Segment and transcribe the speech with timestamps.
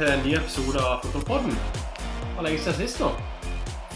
[0.00, 1.56] til en ny episode av Fotballpodden.
[2.32, 3.10] Hvor lenge siden sist nå.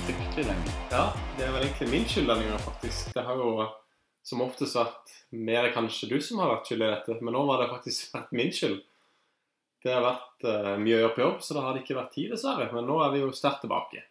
[0.05, 0.73] Fryktelig lenge.
[0.93, 1.05] Ja,
[1.39, 3.07] det er vel egentlig min skyld denne gangen, faktisk.
[3.15, 3.65] Det har jo
[4.29, 5.15] som oftest vært
[5.49, 8.37] mer kanskje du som har vært skyld i dette, men nå var det faktisk vært
[8.37, 8.83] min skyld.
[9.81, 12.31] Det har vært uh, mye å gjøre på jobb, så det har ikke vært tid,
[12.37, 12.69] dessverre.
[12.77, 14.05] Men nå er vi jo sterkt tilbake.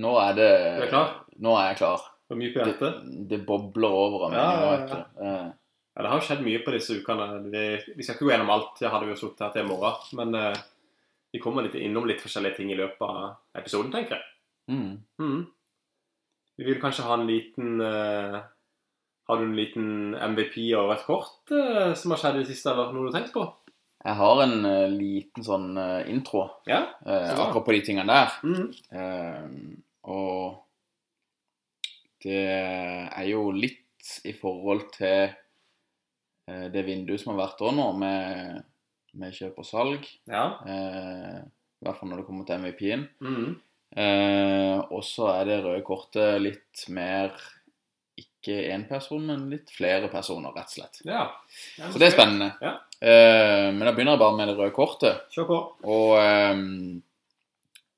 [0.00, 1.14] Nå er det Du Er klar?
[1.36, 2.10] Nå er jeg klar.
[2.24, 3.08] Det er mye på Det, hjertet.
[3.28, 4.40] det bobler over av meg.
[4.40, 5.24] Ja, ja, vet du.
[5.28, 5.50] Eh,
[5.94, 7.26] Ja, det har skjedd mye på disse ukene.
[7.52, 9.68] Vi, vi skal ikke gå gjennom alt, det hadde vi jo sittet her til i
[9.68, 10.08] morgen.
[10.18, 10.64] Men eh,
[11.34, 14.26] vi kommer litt innom litt forskjellige ting i løpet av episoden, tenker jeg.
[14.70, 14.90] Mm.
[15.18, 15.40] Mm.
[16.54, 18.36] Vi vil kanskje ha en liten uh,
[19.26, 22.70] Har du en liten MVP over et kort uh, som har skjedd i det siste,
[22.70, 23.42] eller noe du har tenkt på?
[24.04, 25.72] Jeg har en uh, liten sånn
[26.12, 26.84] intro Ja.
[27.02, 28.36] akkurat på de tingene der.
[28.46, 29.82] Mm.
[30.14, 30.60] Og
[32.22, 35.34] det er jo litt i forhold til
[36.46, 38.62] det vinduet som har vært òg nå, med,
[39.14, 40.06] med kjøp og salg.
[40.30, 40.44] Ja.
[40.66, 43.08] Eh, I hvert fall når det kommer til MVP-en.
[43.20, 43.60] Mhm.
[43.96, 47.30] Eh, og så er det røde kortet litt mer
[48.18, 51.00] ikke én person, men litt flere personer, rett og slett.
[51.06, 51.28] ja.
[51.78, 52.48] Ja, Så det er spennende.
[52.62, 52.72] Ja.
[53.00, 55.22] Eh, men da begynner jeg bare med det røde kortet.
[55.30, 55.58] Kjør på.
[55.86, 56.64] Og eh,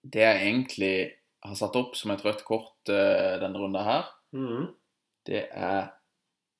[0.07, 0.95] det jeg egentlig
[1.47, 4.05] har satt opp som et rødt kort eh, denne runden her,
[4.37, 4.69] Mhm.
[5.27, 5.93] det er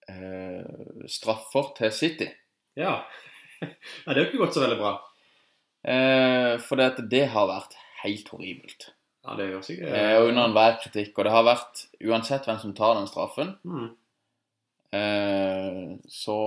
[0.09, 2.29] eh, straffer til City.
[2.77, 3.03] Ja.
[3.63, 3.69] Ja.
[4.13, 4.93] Det har ikke gått så veldig bra.
[5.87, 8.91] Eh, for det, det har vært helt horribelt.
[9.27, 11.13] Ja, det gjør sikkert Eh, under enhver kritikk.
[11.19, 13.89] Og det har vært, uansett hvem som tar den straffen, mm.
[14.95, 16.39] eh, så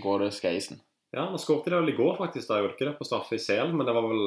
[0.00, 0.80] går det skeisen.
[1.14, 2.48] Ja, nå skåret de vel i går, faktisk.
[2.48, 4.24] Da gjorde de ikke det på straffe i Sel, men det var vel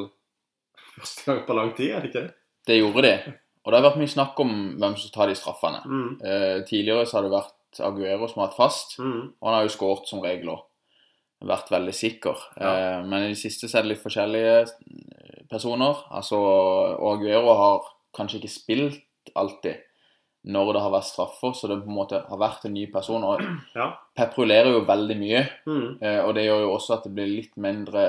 [0.94, 2.38] første gang på lang tid, er det ikke det?
[2.67, 3.36] Det gjorde de.
[3.66, 5.81] Og det har vært mye snakk om hvem som tar de straffene.
[5.84, 6.09] Mm.
[6.23, 9.24] Eh, tidligere så har det vært Aguero som har hatt fast, mm.
[9.41, 10.63] og han har jo skåret som regel òg.
[11.46, 12.36] Vært veldig sikker.
[12.58, 12.70] Ja.
[12.72, 16.00] Eh, men i det siste så er det litt forskjellige eh, personer.
[16.18, 16.40] Altså,
[17.12, 17.84] Aguero har
[18.18, 19.84] kanskje ikke spilt alltid
[20.48, 23.24] når det har vært straffer, så det på en måte har vært en ny person.
[23.28, 23.42] Og
[23.78, 23.92] Ja.
[24.16, 25.88] Pep rullerer jo veldig mye, mm.
[26.02, 28.06] eh, og det gjør jo også at det blir litt mindre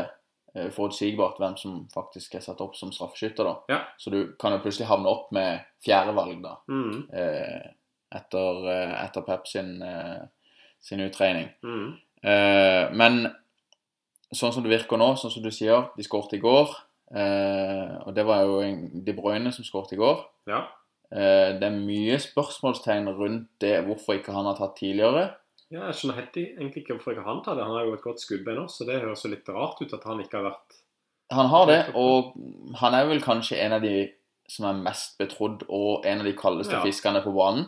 [0.55, 3.45] eh, forutsigbart hvem som faktisk er satt opp som straffeskytter.
[3.45, 3.57] da.
[3.75, 3.81] Ja.
[4.01, 7.09] Så du kan jo plutselig havne opp med fjerdevalg da, Mhm.
[7.13, 7.69] eh,
[8.17, 8.65] etter,
[9.05, 9.75] etter Pep sin,
[10.81, 11.51] sin uttrening.
[11.63, 11.91] Mhm.
[12.23, 13.27] Eh, men
[14.35, 16.75] sånn som det virker nå, sånn som du sier, de skåret i går.
[17.15, 20.25] Eh, og det var jo en, De Bruyne som skåret i går.
[20.51, 20.65] Ja.
[21.11, 25.31] Eh, det er mye spørsmålstegn rundt det, hvorfor ikke han har tatt tidligere.
[25.71, 27.65] ja, jeg skjønner helt egentlig ikke hvorfor ikke han tar det.
[27.65, 30.05] Han har jo et godt skuddbein også, så det høres jo litt rart ut at
[30.09, 30.79] han ikke har vært
[31.31, 32.33] Han har det, og
[32.81, 34.09] han er vel kanskje en av de
[34.49, 36.81] som er mest betrodd, og en av de kaldeste Ja.
[36.81, 37.67] fiskene på banen.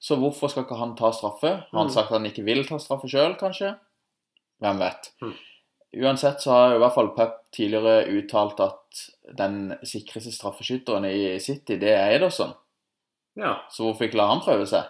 [0.00, 1.50] Så hvorfor skal ikke han ta straffe?
[1.70, 1.92] Har han Mm.
[1.92, 3.74] sagt at han ikke vil ta straffe sjøl, kanskje?
[4.62, 5.10] Hvem vet.
[5.22, 5.34] Mm.
[6.04, 9.00] Uansett så har i hvert fall Pep tidligere uttalt at
[9.36, 12.54] den sikreste straffeskytteren i City, det er Ederson.
[13.36, 14.84] Ja, Så hvorfor ikke la han prøve seg?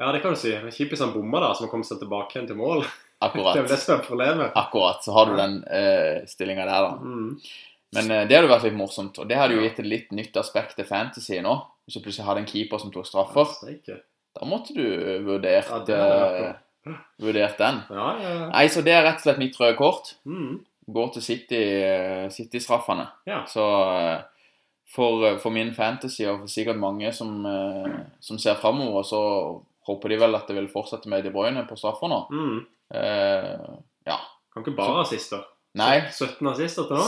[0.00, 0.50] ja det kan du si.
[0.52, 2.84] Kjipt hvis han bomma, da, så har kommet seg tilbake igjen til mål.
[3.22, 3.52] Akkurat.
[3.56, 4.52] Det er det som er problemet.
[4.56, 5.02] Akkurat.
[5.04, 6.92] Så har du den uh, stillinga der, da.
[6.96, 7.40] Mhm.
[7.96, 10.36] Men eh, det hadde vært litt morsomt, og det hadde jo gitt et litt nytt
[10.40, 11.56] aspekt til fantasy nå.
[11.84, 13.54] Hvis du plutselig hadde en keeper som tok straffer,
[14.38, 14.84] da måtte du
[15.26, 16.02] vurdert, Ja,
[16.86, 17.80] eh, vurdert den.
[17.90, 18.50] Ja, ja, ja.
[18.52, 20.14] Nei, så det er rett og slett mitt røde kort.
[20.24, 20.60] Mhm.
[20.90, 22.30] Går til City-straffene.
[22.34, 23.04] City-straffene.
[23.46, 23.64] Så
[24.90, 27.44] for, for min fantasy, og for sikkert mange som,
[28.18, 29.20] som ser framover, så
[29.86, 32.20] håper de vel at det vil fortsette med De Bruyne på straffer nå.
[32.94, 33.76] Eh,
[34.06, 34.18] ja.
[34.50, 35.44] Kan ikke bare ha assister.
[35.78, 37.06] Nei, 17 assister til nå?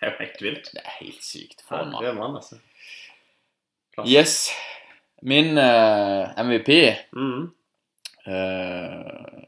[0.00, 0.72] Det er jo helt vilt.
[0.72, 1.62] det er helt sykt.
[1.68, 2.56] For Ja, det er mann, altså.
[4.08, 4.48] Yes.
[5.22, 6.70] Min uh, MVP
[7.12, 7.42] mm.
[8.26, 9.42] uh,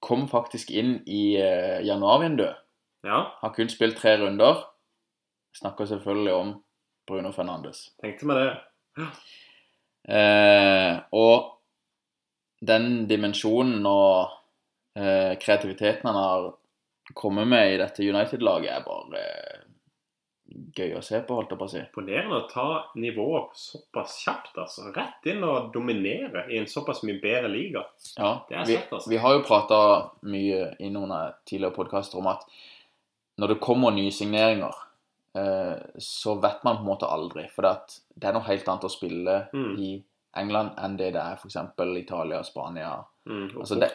[0.00, 2.56] kom faktisk inn i uh, januarvinduet.
[3.04, 4.62] Ja, Har kun spilt tre runder.
[5.58, 6.64] Snakker selvfølgelig om
[7.06, 7.90] Bruno Fernandes.
[8.00, 8.52] tenkte meg det.
[10.08, 11.58] Eh, og
[12.66, 14.32] den dimensjonen og
[14.98, 16.48] eh, kreativiteten han har
[17.14, 19.60] kommet med i dette United-laget, er bare eh,
[20.76, 21.80] gøy å se på, holdt jeg på å si.
[21.80, 22.66] Imponerende å ta
[23.00, 24.90] nivået såpass kjapt, altså.
[24.92, 27.84] Rett inn og dominere i en såpass mye bedre liga.
[28.18, 29.10] Ja, Det vi, søtt, altså.
[29.14, 29.78] vi har jo prata
[30.28, 32.44] mye i noen av tidligere podkaster om at
[33.40, 34.74] når det kommer nye signeringer,
[35.40, 37.46] eh, så vet man på en måte aldri.
[37.54, 39.76] For det, det er noe helt annet å spille Mm.
[39.80, 39.92] i
[40.36, 41.56] England enn det det er f.eks.
[41.98, 43.04] Italia Spania.
[43.26, 43.50] Mm.
[43.54, 43.90] Og Altså, det-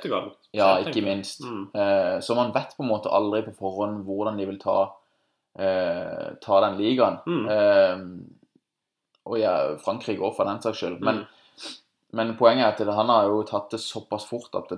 [0.54, 1.42] Ja, ikke minst.
[1.44, 1.64] Mm.
[1.76, 4.92] Uh, så man vet på en måte aldri på forhånd hvordan de vil ta,
[5.60, 7.18] uh, ta den ligaen.
[7.26, 7.46] Mm.
[7.48, 8.20] Uh,
[9.26, 11.02] og ja, Frankrike òg, for den saks skyld.
[11.02, 11.74] Men, Mm.
[12.14, 14.78] men poenget er at det, han har jo tatt det såpass fort at det,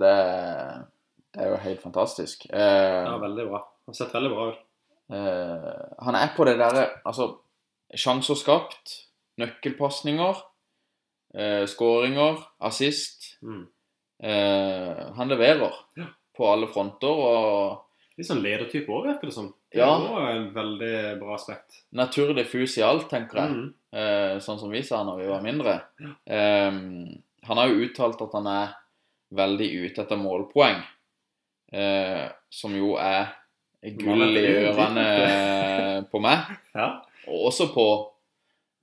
[1.32, 2.46] det er jo helt fantastisk.
[2.50, 3.58] Ja, veldig bra.
[3.86, 4.58] Han har sett veldig bra ut.
[6.02, 7.36] Han er på det derre Altså,
[7.94, 9.06] sjanser skapt,
[9.38, 10.36] nøkkelpasninger,
[11.34, 13.36] eh, skåringer, assist.
[13.42, 13.66] Mm.
[14.22, 16.06] Eh, han leverer Ja.
[16.36, 17.86] på alle fronter, og
[18.18, 19.54] Litt sånn ledertype òg, virker det som.
[19.72, 19.94] Det Ja.
[19.96, 21.84] er en veldig bra aspekt.
[21.94, 23.50] naturlig fus i alt, tenker jeg.
[23.50, 23.74] Mm.
[23.92, 25.80] Eh, sånn som vi sa når vi var mindre.
[26.26, 28.74] Eh, han har jo uttalt at han er
[29.32, 30.82] veldig ute etter målpoeng,
[31.72, 33.32] eh, som jo er
[33.96, 36.38] gull i ørene på meg,
[36.74, 37.00] Ja.
[37.26, 38.06] og også på Ja,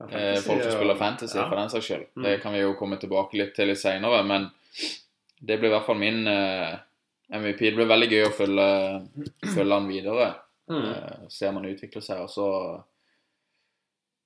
[0.06, 1.48] fantasy, folk som spiller fantasy, Ja.
[1.48, 2.06] for den saks skyld.
[2.16, 2.22] Mm.
[2.22, 4.50] Det kan vi jo komme tilbake litt til litt seinere, men
[5.40, 6.76] det blir i hvert fall min eh,
[7.34, 7.58] MVP.
[7.70, 8.68] Det blir veldig gøy å følge,
[9.54, 10.28] følge han videre.
[10.70, 10.84] Mm.
[10.92, 12.22] Eh, se om han utvikler seg.
[12.22, 12.46] Og så,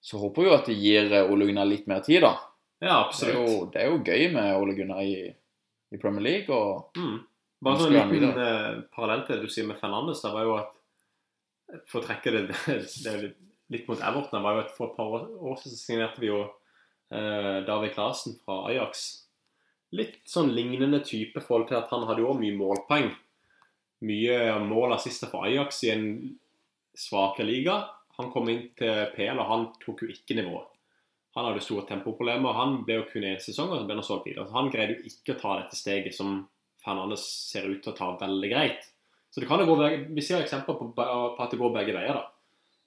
[0.01, 2.35] så håper vi jo at det gir eh, Ole Gunnar litt mer tid, da.
[2.83, 5.29] Ja, Det er, jo, det er jo gøy med Ole Gunnar i,
[5.95, 6.51] i Premier League.
[6.55, 7.21] og Mm.
[7.63, 10.57] Bare sånn en liten eh, parallell til det du sier med Fernandes, det var jo
[10.59, 10.73] at
[11.89, 12.41] For å trekke det,
[13.05, 13.29] det er
[13.73, 17.63] litt, mot Everton, var jo et, for et par år, siden signerte vi jo eh,
[17.67, 19.07] David Klasen fra Ajax.
[19.97, 23.11] Litt sånn lignende type forhold til at han hadde jo mye målpoeng.
[24.09, 26.07] Mye mål og assister for Ajax i en
[26.99, 27.81] svakere liga.
[28.19, 30.69] Han kom inn til PL, og han tok jo ikke nivået.
[31.37, 32.57] Han hadde store tempoproblemer.
[32.59, 34.49] Han ble jo kun én sesong, og så ble han solgt videre.
[34.49, 36.43] Så han greide jo ikke å ta dette steget som
[36.83, 38.89] Fernandes ser ut til å ta veldig greit.
[39.33, 41.05] Så det kan jo gå Vi ser eksempler på, på
[41.41, 42.19] at det går begge veier.
[42.19, 42.32] da.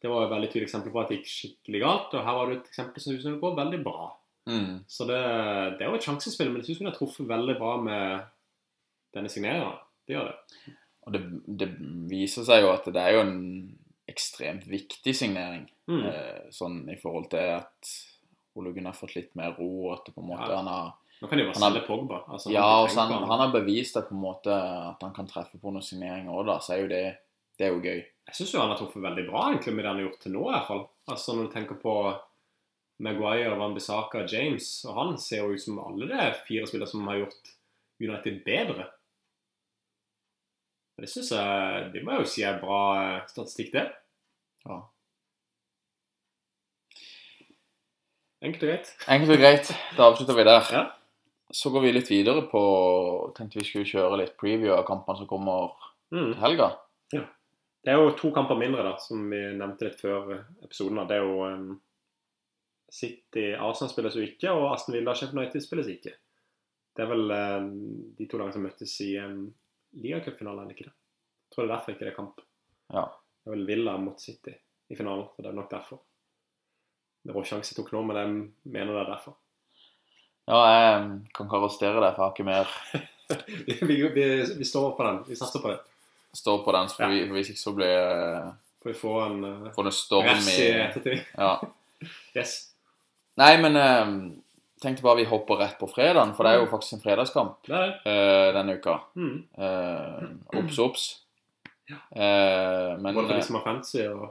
[0.05, 2.51] Det var et veldig tydelig eksempel på at det gikk skikkelig galt, og her var
[2.51, 4.11] det et eksempel som synes det går veldig bra.
[4.51, 5.19] mm, Så det,
[5.79, 8.27] det er jo et sjansespill, men det synes jeg har truffet veldig bra med
[9.17, 9.79] denne signeringen.
[10.05, 10.75] Det gjør det.
[11.05, 11.21] og det,
[11.63, 11.67] det
[12.11, 13.39] viser seg jo at det er jo en
[14.09, 15.65] ekstremt viktig signering.
[15.89, 16.03] Mm.
[16.11, 17.89] Eh, sånn i forhold til at
[18.55, 20.59] Ole Gunnar har fått litt mer ro, og at det på en måte Ja.
[20.61, 22.17] han har Nå kan de jo bare selge Pogba.
[22.27, 25.57] Altså, Ja, og han, han har bevist det på en måte at han kan treffe
[25.61, 26.57] på noen signeringer òg, da.
[26.59, 27.05] Så er jo det
[27.57, 28.01] Det er jo gøy.
[28.25, 30.45] Jeg syns han har truffet veldig bra egentlig med det han har gjort til nå,
[30.49, 30.83] i hvert fall.
[31.13, 31.93] Altså Når du tenker på
[33.05, 37.05] Maguire, Van Bissaka, James og Han ser jo ut som alle de fire spillere som
[37.11, 37.51] har gjort
[38.01, 38.87] United bedre.
[40.95, 43.85] Og Det syns jeg Det må jeg jo si er bra eh, statistikk, det.
[44.65, 44.79] Ja.
[48.45, 48.91] Enkelt og greit.
[49.09, 49.71] Enkelt og greit.
[49.97, 50.67] Da avslutter vi der.
[50.73, 50.83] Ja.
[51.55, 52.61] Så går vi litt videre på
[53.37, 55.73] Tenkte vi skulle kjøre litt preview av kampene som kommer
[56.13, 56.33] Mm.
[56.33, 56.67] til helga.
[57.85, 60.31] Det er jo to kamper mindre, da, som vi nevnte litt før
[60.65, 60.97] episoden.
[60.97, 61.03] da.
[61.05, 61.67] Det er jo um,
[62.89, 66.15] City Arsenal spilles jo ikke, og Aston Villa Sheffield United spilles ikke.
[66.95, 67.69] Det er vel um,
[68.17, 69.45] de to lagene som møttes i um,
[70.01, 70.95] ligacupfinalen, ikke det?
[70.95, 72.43] Jeg tror det er derfor ikke det er kamp.
[72.89, 73.05] Ja.
[73.05, 74.57] Det er vel Villa mot City
[74.89, 76.01] i finalen, så det er nok derfor.
[77.25, 78.35] Det var sjanse tok nå, men jeg
[78.65, 79.37] mener det er derfor.
[80.49, 81.05] Ja, jeg
[81.37, 82.73] kan ikke arrestere deg, for jeg har ikke mer
[83.89, 84.25] vi, vi,
[84.57, 85.27] vi står på den.
[85.29, 85.83] Vi satser på det.
[86.35, 87.25] Stå på den, for Ja.
[87.33, 88.53] hvis ikke så blir
[88.83, 91.25] Får vi få en uh, får det storm i ettertid.
[91.37, 91.59] Ja.
[92.35, 92.51] Yes.
[93.39, 94.09] Nei, men eh,
[94.83, 97.81] tenkte bare vi hopper rett på fredagen, for det er jo faktisk en fredagskamp Det
[97.81, 97.93] det.
[98.05, 98.97] Uh, denne uka.
[99.15, 99.37] Mm.
[99.57, 101.05] Uh, Obs, obs.
[101.89, 101.99] Ja.
[102.11, 104.27] Uh, men Både for eh, de som har fancy og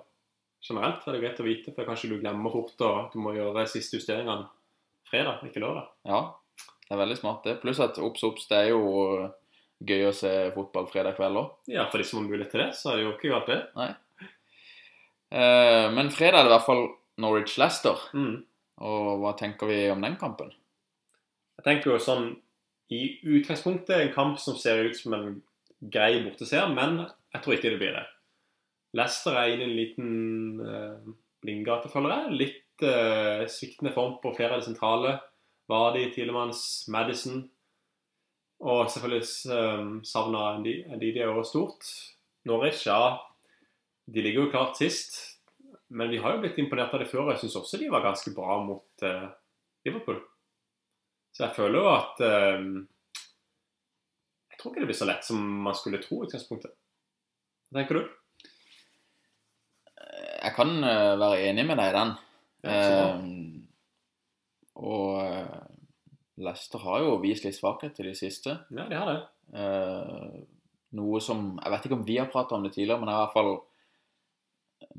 [0.64, 3.66] generelt er det greit å vite, for kanskje du glemmer fort og du må gjøre
[3.70, 4.48] siste justeringene
[5.10, 5.90] fredag, ikke lørdag.
[6.08, 6.20] ja,
[6.84, 7.58] det er veldig smart, det.
[7.62, 9.28] Pluss at obs, obs, det er jo
[9.84, 11.52] gøy å se fotball fredag kveld òg.
[11.72, 13.60] Ja, for de som har mulighet til det, så er det jo ikke galt det.
[15.34, 16.84] Eh, men fredag er det i hvert fall
[17.24, 18.06] Norwich-Leicester.
[18.14, 18.36] Mm.
[18.84, 20.52] Og hva tenker vi om den kampen?
[21.58, 22.32] Jeg tenker jo sånn,
[22.92, 25.28] i utgangspunktet en kamp som ser ut som en
[25.94, 27.00] grei borteseer, men
[27.34, 28.04] jeg tror ikke det blir det.
[28.94, 30.10] Leicester er inne i en liten
[30.62, 32.36] uh, blindgate, føler jeg.
[32.42, 35.16] Litt eh, sviktende form på flere av de sentrale.
[35.70, 37.42] Vardy, Tilemanns, Madison.
[38.62, 41.88] Og selvfølgelig um, savna Ndidi er også stort.
[42.48, 43.16] Norwich, ja,
[44.06, 45.18] de ligger jo klart sist.
[45.88, 47.32] Men vi har jo blitt imponert av det før.
[47.32, 49.28] Jeg syns også de var ganske bra mot uh,
[49.86, 50.22] Liverpool.
[51.34, 52.20] Så jeg føler jo at
[52.60, 52.74] um,
[54.52, 56.76] Jeg tror ikke det blir så lett som man skulle tro i utgangspunktet.
[57.68, 58.12] Hva tenker du?
[60.44, 62.10] Jeg kan eh, være enig med deg i den.
[62.64, 62.74] Ja.
[62.74, 63.14] Eh,
[64.74, 65.63] og eh,
[66.42, 68.56] Leicester har jo vist litt svakhet til de siste.
[68.74, 69.20] Ja, de har det.
[69.54, 70.42] Eh,
[70.98, 73.20] noe som Jeg vet ikke om vi har pratet om det tidligere, men det er
[73.20, 73.54] i hvert fall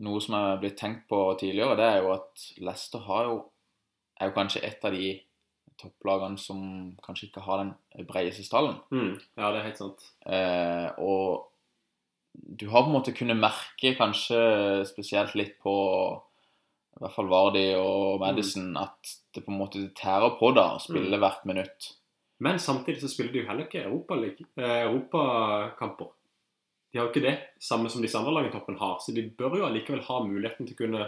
[0.06, 1.78] noe som er blitt tenkt på tidligere.
[1.80, 3.40] Det er jo at Leicester har jo,
[4.20, 5.10] er jo kanskje et av de
[5.80, 6.62] topplagene som
[7.04, 8.78] kanskje ikke har den bredeste stallen.
[8.92, 9.18] Mm.
[9.36, 10.08] Ja, det er helt sant.
[10.24, 11.52] Eh, og
[12.32, 14.40] du har på en måte kunnet merke kanskje
[14.88, 15.76] spesielt litt på
[16.96, 20.82] i hvert fall Vardi og Madison at det på en måte tærer på da å
[20.82, 21.92] spille hvert minutt.
[22.40, 24.16] Men samtidig så spiller de jo heller ikke Europa-
[24.58, 24.86] eh,
[26.96, 29.00] de har jo ikke det samme som disse andre lagene i toppen har.
[29.04, 31.02] Så de bør jo allikevel ha muligheten til å kunne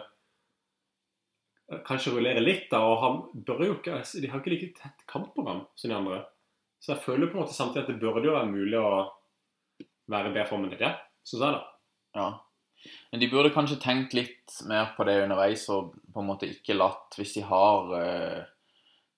[1.72, 2.66] eh, kanskje rullere litt.
[2.72, 5.96] da, og han bør jo ikke, altså, De har ikke like tett kampprogram som de
[5.96, 6.26] andre.
[6.84, 8.92] Så jeg føler på en måte samtidig at det burde jo være mulig å
[10.12, 10.92] være i bedre form enn det.
[11.24, 11.64] Syns jeg, da.
[12.20, 12.28] Ja.
[13.12, 16.76] Men de burde kanskje tenkt litt mer på det underveis og på en måte ikke
[16.78, 18.44] latt Hvis de har eh,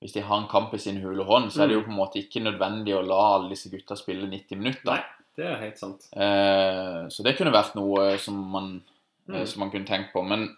[0.02, 1.98] hvis de har en kamp i sin hule hånd, så er det jo på en
[2.00, 4.86] måte ikke nødvendig å la alle disse gutta spille 90 minutter.
[4.94, 5.02] Nei,
[5.36, 6.06] det er helt sant.
[6.16, 8.82] Eh, så det kunne vært noe som man,
[9.28, 9.46] eh, Mm.
[9.46, 10.24] som man kunne tenkt på.
[10.24, 10.56] Men,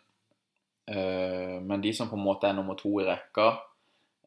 [0.88, 3.58] eh, men de som på en måte er nummer to i rekka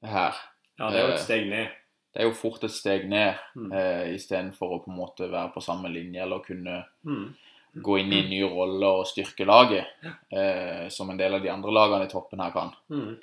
[0.02, 0.34] her,
[0.78, 1.68] Ja, det er jo Eh, et steg ned.
[2.14, 3.72] det er jo fort et steg ned Mm.
[3.72, 7.34] eh, istedenfor å på en måte være på samme linje eller kunne Mm.
[7.74, 9.90] Gå inn i en ny rolle og styrke laget,
[10.30, 12.72] eh, som en del av de andre lagene i toppen her kan.
[12.92, 13.14] Mm.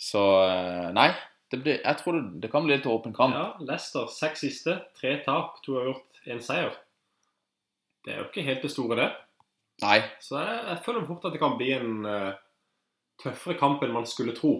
[0.00, 1.10] Så eh, nei,
[1.52, 3.36] det blir, jeg tror det, det kan bli litt åpen kamp.
[3.36, 6.74] Ja, Leicester seks siste, tre tap, to har gjort én seier.
[8.04, 9.10] Det er jo ikke helt det store, det.
[9.80, 12.32] Nei, Så jeg, jeg føler fort at det kan bli en uh,
[13.20, 14.54] tøffere kamp enn man skulle tro.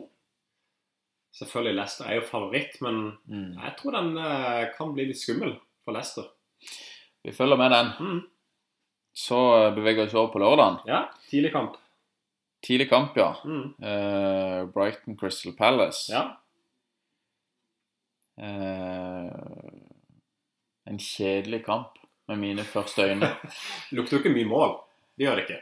[1.37, 3.51] Selvfølgelig Leicester er jo favoritt, men mm.
[3.61, 5.55] jeg tror den uh, kan bli litt skummel
[5.85, 6.31] for Leicester.
[7.25, 7.93] vi følger med den.
[8.01, 8.21] Mm.
[9.21, 9.39] Så
[9.77, 10.79] beveger vi oss over på lørdagen.
[10.89, 11.77] Ja, tidlig kamp.
[12.65, 13.35] Tidlig kamp, ja.
[13.45, 13.67] Mm.
[13.85, 16.13] Uh, Brighton Crystal Palace.
[16.13, 16.23] Ja.
[18.41, 19.73] Uh,
[20.89, 21.99] en kjedelig kamp
[22.29, 23.29] med mine første øyne.
[23.97, 24.77] Lukter jo ikke mye mål.
[25.17, 25.61] Det gjør det ikke.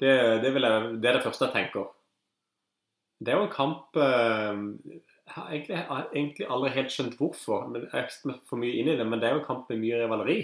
[0.00, 1.90] Det, det, jeg, det er det første jeg tenker.
[3.20, 4.56] Det er jo en kamp uh,
[4.96, 7.68] Jeg har egentlig, jeg har egentlig aldri helt skjønt hvorfor.
[7.68, 9.84] men Jeg har for mye inn i det, men det er jo en kamp med
[9.84, 10.40] mye rivaleri.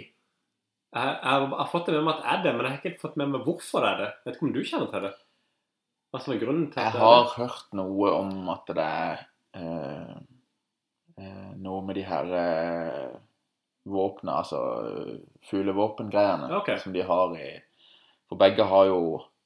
[0.96, 3.00] Jeg, jeg, har- fått det med meg at det er det, men jeg har ikke
[3.04, 4.10] fått med meg hvorfor det er det.
[4.14, 5.12] Jeg Vet ikke om du kjenner til det?
[6.14, 9.24] Hva som er grunnen til Jeg det er har hørt noe om at det er
[9.60, 10.14] eh,
[11.20, 13.16] eh, noe med de her eh,
[13.86, 14.60] våpnene, altså
[15.50, 16.78] fuglevåpengreiene, okay.
[16.82, 17.50] som de har i
[18.30, 19.00] For begge har jo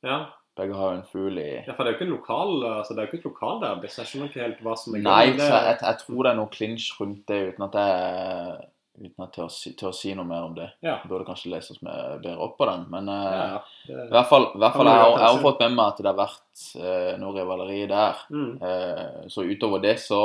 [0.07, 0.21] Ja,
[0.57, 2.95] begge har jo en fugl i ja, for det er jo ikke en lokal altså
[2.95, 3.83] det er jo ikke et lokal der.
[3.85, 5.39] jeg skjønner ikke helt hva som er Nei, grunnen.
[5.39, 9.29] Det- jeg, jeg tror det er noe clinch rundt det, uten at jeg uten at
[9.31, 10.67] jeg tør, si, tør si noe mer om det.
[10.85, 10.97] Ja.
[11.09, 12.83] Burde kanskje lese oss bedre opp på den.
[12.91, 15.61] Men eh, ja, Det, i hvert fall, i hvert fall jeg, har- jeg har fått
[15.65, 18.21] med meg at det har vært eh, noe rivaleri der.
[18.31, 18.53] mm.
[18.63, 20.21] Eh, så utover det så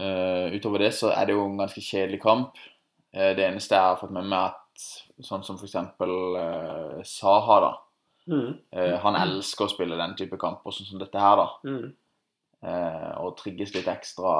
[0.00, 2.58] eh, Utover det så er det jo en ganske kjedelig kamp.
[3.12, 7.72] Eh, det eneste jeg har fått med meg, at sånn som eksempel eh, Saha, da.
[8.26, 8.50] Mm.
[8.74, 11.48] Eh, han elsker å spille den type kamper, sånn som dette her, da.
[11.64, 11.92] Mm.
[12.66, 14.32] Eh, og trigges litt ekstra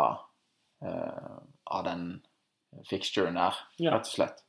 [0.83, 2.23] eh, av den
[2.89, 3.93] fixturen der, Ja.
[3.95, 4.43] rett og slett.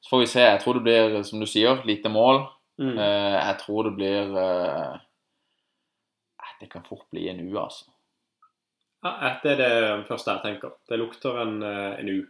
[0.00, 0.40] Så får vi se.
[0.40, 2.46] Jeg tror det blir, som du sier, lite mål.
[2.80, 2.96] Mm.
[2.96, 4.98] Uh, jeg tror det blir eh,
[6.60, 7.84] Det kan fort bli en U, altså.
[9.04, 10.72] Ja, det er det første jeg tenker.
[10.88, 12.26] Det lukter en, eh, en U.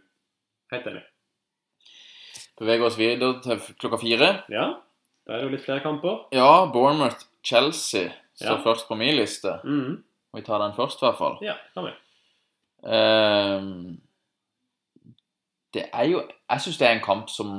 [0.71, 1.03] Helt enig.
[2.59, 4.29] Beveger oss videre til klokka fire.
[4.49, 4.67] Ja,
[5.27, 6.25] da er det jo litt flere kamper.
[6.31, 8.63] Ja, Bournemouth-Chelsea står Ja.
[8.63, 9.59] først på min liste.
[9.65, 10.03] Mm.
[10.33, 11.37] Vi tar den først, i hvert fall.
[11.41, 11.91] Ja, kan vi.
[12.87, 14.00] Ehm,
[15.73, 17.51] det er jo Jeg syns det er en kamp som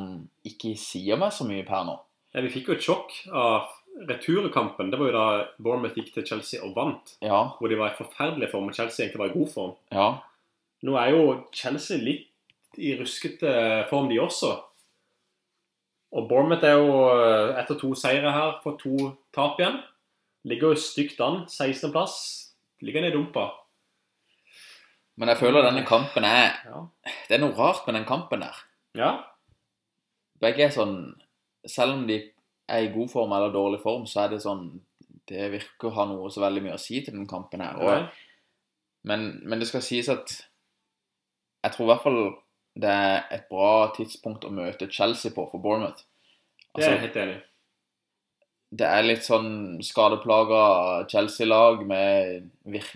[0.45, 1.95] ikke sier meg så mye per nå.
[2.35, 3.71] Ja, vi fikk jo et sjokk av
[4.09, 4.91] returkampen.
[4.91, 5.25] Det var jo da
[5.61, 7.15] Bournemouth gikk til Chelsea og vant.
[7.25, 9.75] Ja, Hvor de var i forferdelig form, og Chelsea egentlig var i god form.
[9.93, 10.11] ja.
[10.83, 12.27] Nå er jo Chelsea litt
[12.83, 13.53] i ruskete
[13.91, 14.49] form, de også.
[16.13, 19.79] Og Bournemouth er jo eh, etter to seire her på to tap igjen.
[20.45, 21.45] Ligger jo stygt an.
[21.47, 22.17] 16.-plass.
[22.83, 23.45] Ligger ned i dumpa.
[25.23, 26.81] Men jeg føler denne kampen er Ja.
[27.29, 28.57] Det er noe rart med den kampen der.
[28.99, 29.13] ja.
[30.43, 30.97] Begge er sånn
[31.71, 32.17] Selv om de
[32.69, 34.81] er i god form eller dårlig form, så er det sånn
[35.31, 37.79] Det virker å ha noe så veldig mye å si til den kampen her.
[37.79, 38.09] Og,
[39.07, 40.33] men, men det skal sies at
[41.63, 42.19] jeg tror i hvert fall
[42.83, 46.03] det er et bra tidspunkt å møte Chelsea på for Bournemouth.
[46.75, 47.43] Det er jeg Altså, helt enig i.
[48.73, 50.63] det er litt sånn skadeplaga
[51.13, 52.49] Chelsea-lag med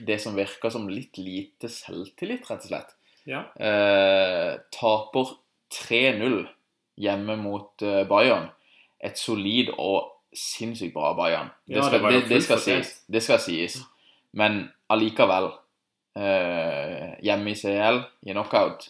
[0.08, 2.94] det som virker som litt lite selvtillit, rett og slett.
[3.28, 3.42] Ja.
[3.60, 5.34] Eh, taper
[5.76, 6.46] 3-0
[7.04, 8.48] hjemme mot eh, Bayern.
[9.04, 11.52] Et solid og sinnssykt bra Bayern.
[11.66, 13.76] Det Ja, skal, det det, det skal, sies, det skal sies.
[14.36, 15.50] Men allikevel
[16.16, 18.88] eh, Hjemme i CL, i knockout,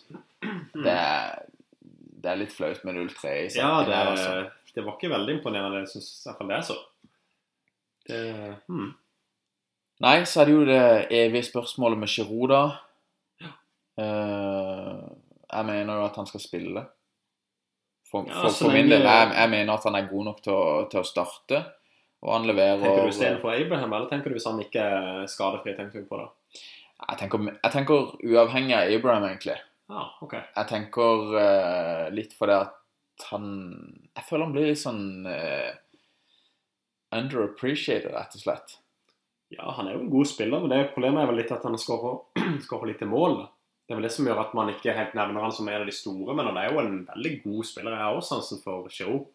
[0.74, 1.42] det, er,
[1.82, 4.65] det er litt flaut med 0-3 i Ja, det, er, altså.
[4.76, 6.76] Det var ikke veldig imponerende, jeg syns i hvert fall det er så.
[8.06, 8.18] Det,
[8.68, 8.90] hmm.
[10.04, 10.82] Nei, så er det jo det
[11.16, 12.60] evige spørsmålet med Giroud, da.
[13.96, 15.06] Eh,
[15.46, 16.84] jeg mener jo at han skal spille.
[18.10, 20.66] For, Ja, for, min del, jeg, jeg mener at han er god nok til å,
[20.92, 21.62] til å starte.
[22.26, 25.74] Og han leverer Tenker du istedenfor Abraham, eller tenker du hvis han ikke er skadefri?
[25.76, 26.28] tenker du på det?
[26.96, 29.56] jeg tenker, jeg tenker uavhengig av Abraham, egentlig.
[29.92, 30.34] Ah, ok.
[30.34, 33.50] Jeg tenker uh, litt for det at han
[34.16, 35.72] Jeg føler han blir litt sånn uh,
[37.16, 38.78] underappreciated, rett og slett.
[39.52, 41.76] Ja, han er jo en god spiller, men det problemet er vel litt at han
[41.78, 43.44] skårer lite mål.
[43.86, 45.86] Det er vel det som gjør at man ikke helt nevner han som en av
[45.86, 47.94] de store, men han er jo en veldig god spiller.
[47.94, 49.28] Jeg har også sansen for Giroud.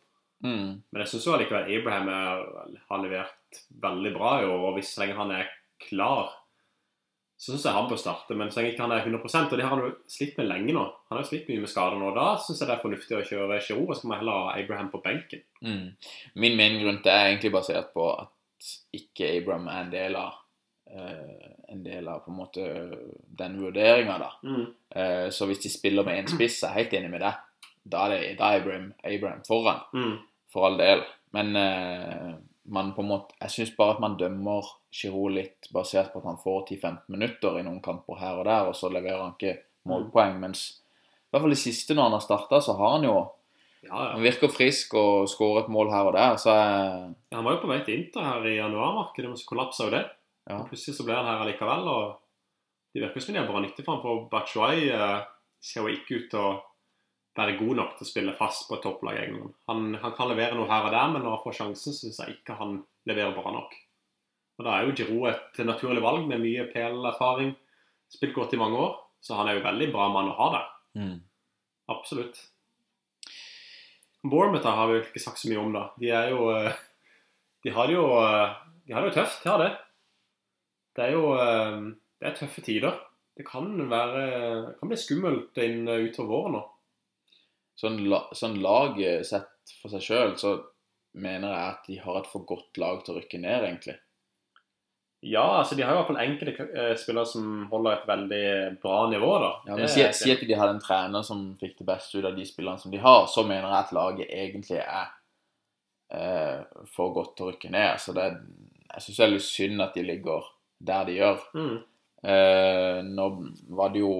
[0.43, 0.81] Mm.
[0.81, 2.43] Men jeg syns allikevel Abraham er,
[2.89, 4.65] har levert veldig bra i år.
[4.67, 5.51] Og hvis så lenge han er
[5.85, 6.33] klar,
[7.41, 8.35] så syns jeg han bør starte.
[8.37, 10.75] Men så lenge ikke han er 100% og det har han jo slitt med lenge
[10.77, 10.83] nå.
[11.09, 12.11] Han har jo slitt mye med skader nå.
[12.13, 14.53] Da syns jeg det er fornuftig å kjøre Giroud, og så kan man heller ha
[14.61, 15.41] Abraham på benken.
[15.65, 15.87] Mm.
[16.43, 20.35] Min mening er egentlig basert på at ikke Abraham er en del av
[20.93, 22.67] uh, en del av på en måte
[23.41, 24.29] den vurderinga, da.
[24.95, 27.39] Eh, så hvis de spiller med én spiss, er jeg helt enig med deg.
[27.81, 30.17] Da er, det, da er Abraham, Abraham foran, Mm.
[30.51, 31.01] for all del.
[31.33, 32.33] Men eh,
[32.73, 36.29] man på en måte Jeg syns bare at man dømmer Giroud litt basert på at
[36.29, 39.57] han får 10-15 minutter i noen kamper her og der, og så leverer han ikke
[39.87, 40.39] målpoeng.
[40.41, 43.15] Mens i hvert fall det siste når han har starta, så har han jo
[43.81, 44.07] Ja, ja.
[44.13, 47.55] Han virker frisk og skårer et mål her og der, så jeg, Ja, Han var
[47.55, 50.03] jo på vei til Inter her i januarmarkedet, men så kollapsa jo det.
[50.49, 50.59] Ja.
[50.59, 52.19] Og Plutselig så ble han her allikevel, og
[52.93, 54.03] det virker som de har bra nytte for ham.
[54.03, 55.23] For Bachuay eh,
[55.63, 56.51] ser jo ikke ut til å
[57.37, 59.21] være god nok til å spille fast på et topplag.
[59.71, 62.19] Han, han kan levere noe her og der, men når han får sjansen, så syns
[62.21, 63.75] jeg ikke han leverer bra nok.
[64.59, 67.53] Og Da er jo Giroud et naturlig valg med mye PL-erfaring.
[68.11, 70.71] Spilt godt i mange år, så han er jo veldig bra mann å ha der.
[71.01, 71.19] mm.
[71.91, 72.37] Absolutt.
[74.23, 75.87] Bournemouth har vi jo ikke sagt så mye om, da.
[75.99, 76.75] De er jo eh,
[77.65, 78.53] De har det jo eh,
[78.85, 79.71] De har det jo tøft, de har det.
[80.95, 81.87] Det er jo eh,
[82.21, 82.99] Det er tøffe tider.
[83.37, 84.21] Det kan være
[84.67, 86.63] Det kan bli skummelt inn utover våren nå.
[87.81, 90.55] Sånn, la, sånn lag sett for seg sjøl, så
[91.17, 93.97] mener jeg at de har et for godt lag til å rykke ned, egentlig.
[95.23, 98.45] Ja, altså de har i hvert fall enkelte eh, spillere som holder et veldig
[98.81, 99.51] bra nivå, da.
[99.67, 102.37] Ja, men Si si at de hadde en trener som fikk det beste ut av
[102.37, 105.11] de spillerne som de har, så mener jeg at laget egentlig er
[106.17, 108.01] eh, for godt til å rykke ned.
[108.01, 108.25] Så det,
[108.95, 110.49] jeg syns det er litt synd at de ligger
[110.81, 111.47] der de gjør.
[111.53, 111.79] mm.
[112.21, 113.23] Eh, nå
[113.73, 114.11] var det jo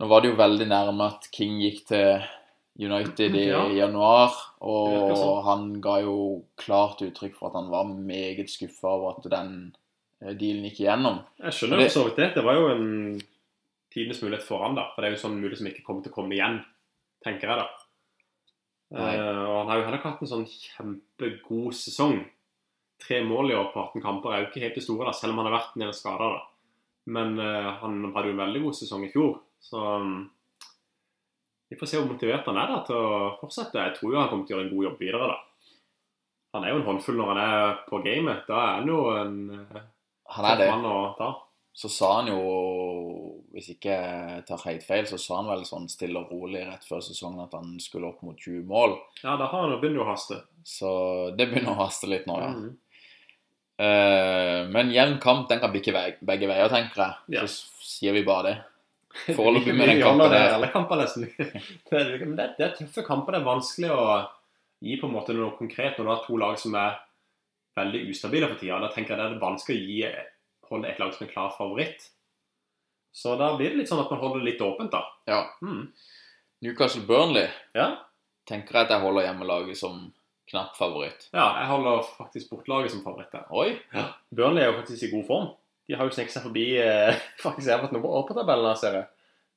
[0.00, 2.22] Nå var det jo veldig nærme at King gikk til
[2.78, 3.62] United i Ja.
[3.72, 5.44] januar, og sånn.
[5.46, 9.74] han ga jo klart uttrykk for at han var meget skuffa over at den
[10.20, 11.22] eh, dealen gikk igjennom.
[11.40, 12.34] Jeg skjønner jo for så vidt det.
[12.34, 13.20] Det var jo en
[13.92, 14.90] tidenes mulighet for han da.
[14.94, 16.60] For det er jo sånn mulighet som ikke kommer til å komme igjen,
[17.24, 17.68] tenker jeg da.
[18.94, 22.20] Eh, og han har jo heller ikke hatt en sånn kjempegod sesong.
[23.00, 25.32] Tre mål i år på 18 kamper er jo ikke helt det store, da, selv
[25.32, 26.28] om han har vært en del skada.
[27.06, 30.16] Men eh, han hadde jo en veldig god sesong i fjor, så um,
[31.68, 33.82] vi får se hvor motivert han er da til å fortsette.
[33.82, 35.30] Jeg tror jo han kommer til å gjøre en god jobb videre.
[35.32, 35.38] da.
[36.56, 38.46] Han er jo en håndfull når han er på gamet.
[38.46, 39.82] Da er han jo en eh,
[40.36, 40.70] Han er det.
[40.70, 41.32] å ta.
[41.76, 42.38] Så sa han jo,
[43.52, 46.86] hvis ikke jeg tar helt feil, så sa han vel sånn stille og rolig rett
[46.88, 48.96] før sesongen at han skulle opp mot 20 mål.
[49.20, 50.38] Ja, da har han jo begynt å haste.
[50.64, 50.88] Så
[51.36, 52.48] det begynner å haste litt nå, ja.
[52.54, 52.72] Mm -hmm.
[53.84, 57.14] uh, men jevn kamp, den kan bikke begge veier, tenker jeg.
[57.36, 57.44] Ja.
[57.46, 58.56] Så sier vi bare det.
[59.36, 60.54] Foreløpig med den kampen det der.
[60.58, 61.26] Alle kamper nesten.
[61.90, 63.32] Det men det, det er tøffe kamper.
[63.36, 64.06] Det er vanskelig å
[64.84, 66.98] gi på en måte noe konkret når du har to lag som er
[67.76, 68.80] veldig ustabile for tida.
[68.82, 70.02] Da tenker jeg det er vanskelig å gi
[70.70, 72.08] holde et lag som en klar favoritt.
[73.16, 75.02] Så da blir det litt sånn at man holder det litt åpent, da.
[75.30, 75.40] Ja.
[75.64, 75.86] Mm.
[76.64, 77.86] Newcastle Burnley Ja.
[78.48, 80.12] tenker jeg at jeg holder hjemmelaget som
[80.50, 81.28] knapp favoritt.
[81.32, 83.72] ja, jeg holder faktisk bortelaget som favoritt Oi.
[83.94, 84.04] Oi!
[84.36, 85.48] Burnley er jo faktisk i god form.
[85.86, 88.76] De har jo sneket seg forbi eh, faktisk Everton år på tabellen.
[88.76, 89.08] ser jeg.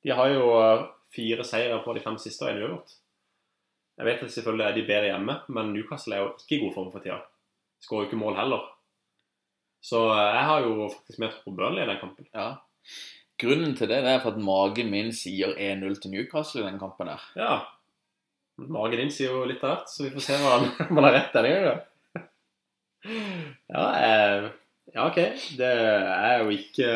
[0.06, 2.96] De har jo eh, fire seire på de fem siste og en uavgjort.
[4.00, 6.76] Jeg vet at selvfølgelig er de bedre hjemme, men Newcastle er jo ikke i god
[6.76, 7.18] form for tida.
[7.84, 8.62] Skårer jo ikke mål heller.
[9.84, 12.30] Så eh, jeg har jo faktisk mer tro på Burnley i den kampen.
[12.36, 12.48] Ja.
[13.40, 16.80] Grunnen til det, det er for at magen min sier 1-0 til Newcastle i den
[16.80, 17.28] kampen der.
[17.40, 17.52] Ja.
[18.60, 20.58] Magen din sier jo litt av hvert, så vi får se hva
[20.94, 21.86] man har rett denne gangen.
[23.70, 24.50] Ja, eh,
[24.94, 25.18] ja, OK.
[25.58, 26.88] Det er jo ikke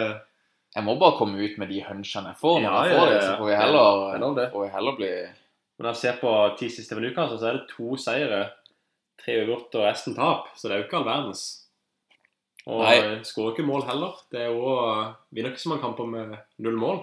[0.74, 3.22] Jeg må bare komme ut med de hunchene jeg får når Ja, jeg får det.
[3.22, 4.46] Så får vi er heller, det.
[4.52, 7.58] får vi heller bli Men når jeg ser på ti siste minutter, Newcastle, så er
[7.58, 8.40] det to seire,
[9.20, 10.50] tre uavgjort og resten tap.
[10.54, 11.44] Så det er jo ikke all verdens.
[12.64, 13.22] Og Nei.
[13.26, 14.20] skårer ikke mål heller.
[14.32, 14.76] Det er jo
[15.34, 17.02] Vinner ikke så mange kamper med null mål.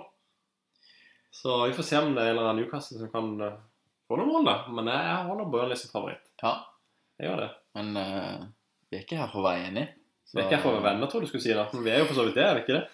[1.32, 3.60] Så vi får se om det er en eller annen Newcastle som kan eh,
[4.08, 4.56] få noen mål, da.
[4.74, 6.26] Men jeg, jeg holder Burnley som favoritt.
[6.44, 6.54] Ja.
[7.20, 7.52] Jeg gjør det.
[7.78, 8.48] Men uh,
[8.90, 10.01] vi er ikke her for å være enige.
[10.32, 11.66] Så det er ikke for venner, tror du skulle si da.
[11.74, 12.86] Men vi er jo for så vidt det, er vi ikke det?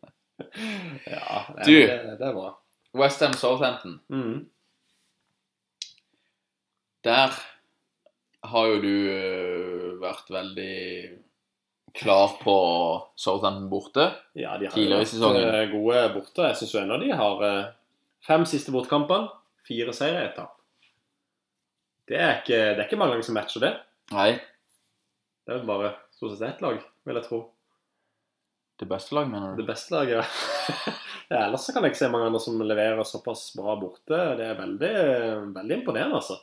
[1.10, 1.72] ja, det, Du.
[1.74, 2.52] det, det er bra.
[3.00, 3.96] Westham Southampton.
[4.08, 4.44] Mm.
[7.04, 7.34] Der
[8.52, 10.76] har jo du øh, vært veldig
[11.96, 12.54] klar på
[13.18, 14.06] Southampton borte.
[14.38, 15.42] Ja, de har Tidligere i sesongen.
[15.50, 16.46] eh, gode borte.
[16.46, 17.72] Jeg syns av de har eh,
[18.26, 19.30] fem siste bortkampene,
[19.66, 20.56] Fire seire i ett tap.
[22.10, 23.74] Det er ikke, det er ikke mange lag som matcher det.
[24.10, 24.30] Nei,
[25.46, 26.78] Det er vel bare stort sett ett lag,
[27.08, 27.40] vil jeg tro.
[28.80, 29.62] det beste lag, mener du?
[29.62, 30.24] Det beste laget.
[31.32, 34.20] ja, ellers kan jeg ikke se mange andre som leverer såpass bra borte.
[34.38, 34.92] Det er veldig,
[35.56, 36.38] veldig imponerende, altså.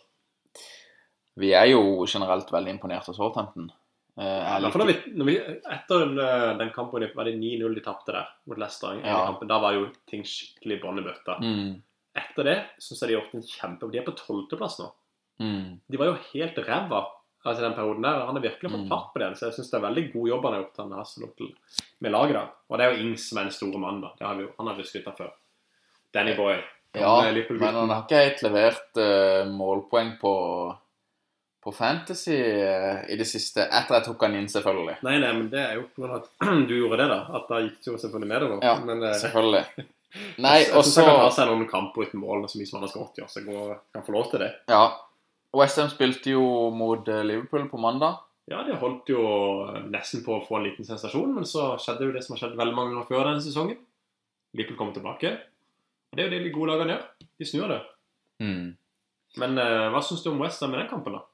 [1.38, 3.72] Vi er jo generelt veldig imponert av Southampton.
[4.18, 5.36] Eh, når vi, når vi,
[5.70, 9.20] etter den, eh, den kampen var det 9-0 de tapte der mot Leicester, i Ja.
[9.46, 11.38] da var jo ting skikkelig bånn i bøtta.
[11.42, 11.76] mm,
[12.18, 13.92] Etter det syns jeg de har gjort en kjempe...
[13.94, 14.88] De er på tolvteplass nå.
[15.40, 17.04] mm, De var jo helt ræva
[17.48, 18.22] altså den perioden der.
[18.28, 18.90] Han har virkelig fått Mm.
[18.90, 20.94] fart på den, så jeg syns det er veldig god jobb han har gjort han
[21.00, 21.52] Arsenal
[22.02, 22.34] med laget.
[22.38, 22.46] da.
[22.70, 24.12] Og det er jo Ings som er den store mannen, da.
[24.20, 25.32] Det har vi han har vi skrytt av før.
[26.14, 26.56] Danny Boy.
[26.96, 27.14] ja,
[27.50, 30.32] men han har ikke helt levert uh, målpoeng på,
[31.64, 33.66] på Fantasy uh, i det siste.
[33.68, 34.98] Etter jeg tok han inn, selvfølgelig.
[35.04, 36.22] Nei, nei, men det er jo pga.
[36.22, 36.32] at
[36.70, 37.20] du gjorde det, da.
[37.38, 38.64] At da gikk det jo selvfølgelig nedover.
[38.66, 39.66] Ja, men uh, Selvfølgelig.
[40.40, 42.78] Nei, og så så han kan ta seg noen kamper uten mål så mye som
[42.80, 44.48] han har skåret i år, så går, kan få lov til det.
[44.72, 44.86] Ja.
[45.56, 48.24] Westham spilte jo mot eh, Liverpool på mandag.
[48.48, 49.22] Ja, de holdt jo
[49.92, 52.60] nesten på å få en liten sensasjon, men så skjedde jo det som har skjedd
[52.60, 53.80] veldig mange ganger før denne sesongen.
[54.56, 55.34] Liverpool kom tilbake.
[56.16, 57.08] Det er jo det de gode lagene gjør.
[57.38, 57.82] De snur det.
[58.44, 58.68] Mm.
[59.44, 61.26] Men eh, hva syns du om Westham i den kampen, da?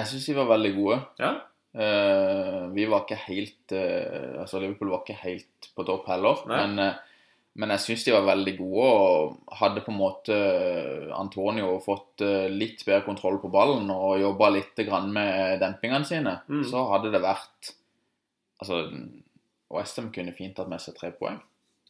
[0.00, 1.00] Jeg syns de var veldig gode.
[1.20, 1.34] Ja?
[1.74, 6.44] Eh, vi var ikke helt eh, Altså Liverpool var ikke helt på topp heller.
[6.50, 6.60] Nei.
[6.62, 7.13] Men, eh,
[7.56, 12.20] men jeg syns de var veldig gode, og hadde på en måte eh, Antonio fått
[12.26, 16.64] eh, litt bedre kontroll på ballen og jobba litt grann med dempingene sine, Mm.
[16.66, 17.74] så hadde det vært
[18.62, 18.84] Altså
[19.74, 21.40] Westham kunne fint hatt med seg tre poeng.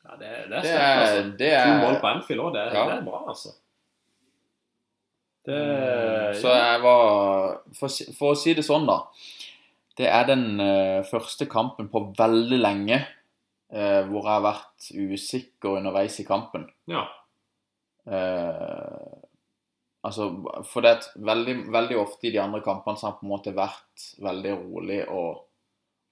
[0.05, 1.37] Ja, det, det er Det sterkt, er, altså.
[1.39, 2.85] det To mål er på Anfield òg, det, Ja.
[2.89, 3.53] det er bra, altså.
[5.45, 5.59] Det
[6.41, 8.99] Så jeg var for, for å si det sånn, da.
[9.99, 13.03] Det er den uh, første kampen på veldig lenge
[13.75, 16.67] eh, hvor jeg har vært usikker underveis i kampen.
[16.91, 17.05] Ja.
[18.07, 19.15] Eh,
[20.07, 20.29] altså,
[20.69, 23.57] for det veldig, veldig ofte i de andre kampene så har jeg på en måte
[23.57, 25.45] vært veldig rolig og,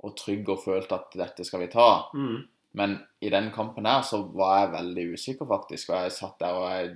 [0.03, 1.89] og trygg og følt at dette skal vi ta.
[2.17, 2.43] Mm.
[2.73, 5.93] Men i den kampen her så var jeg veldig usikker, faktisk.
[5.93, 6.95] Og jeg satt der og jeg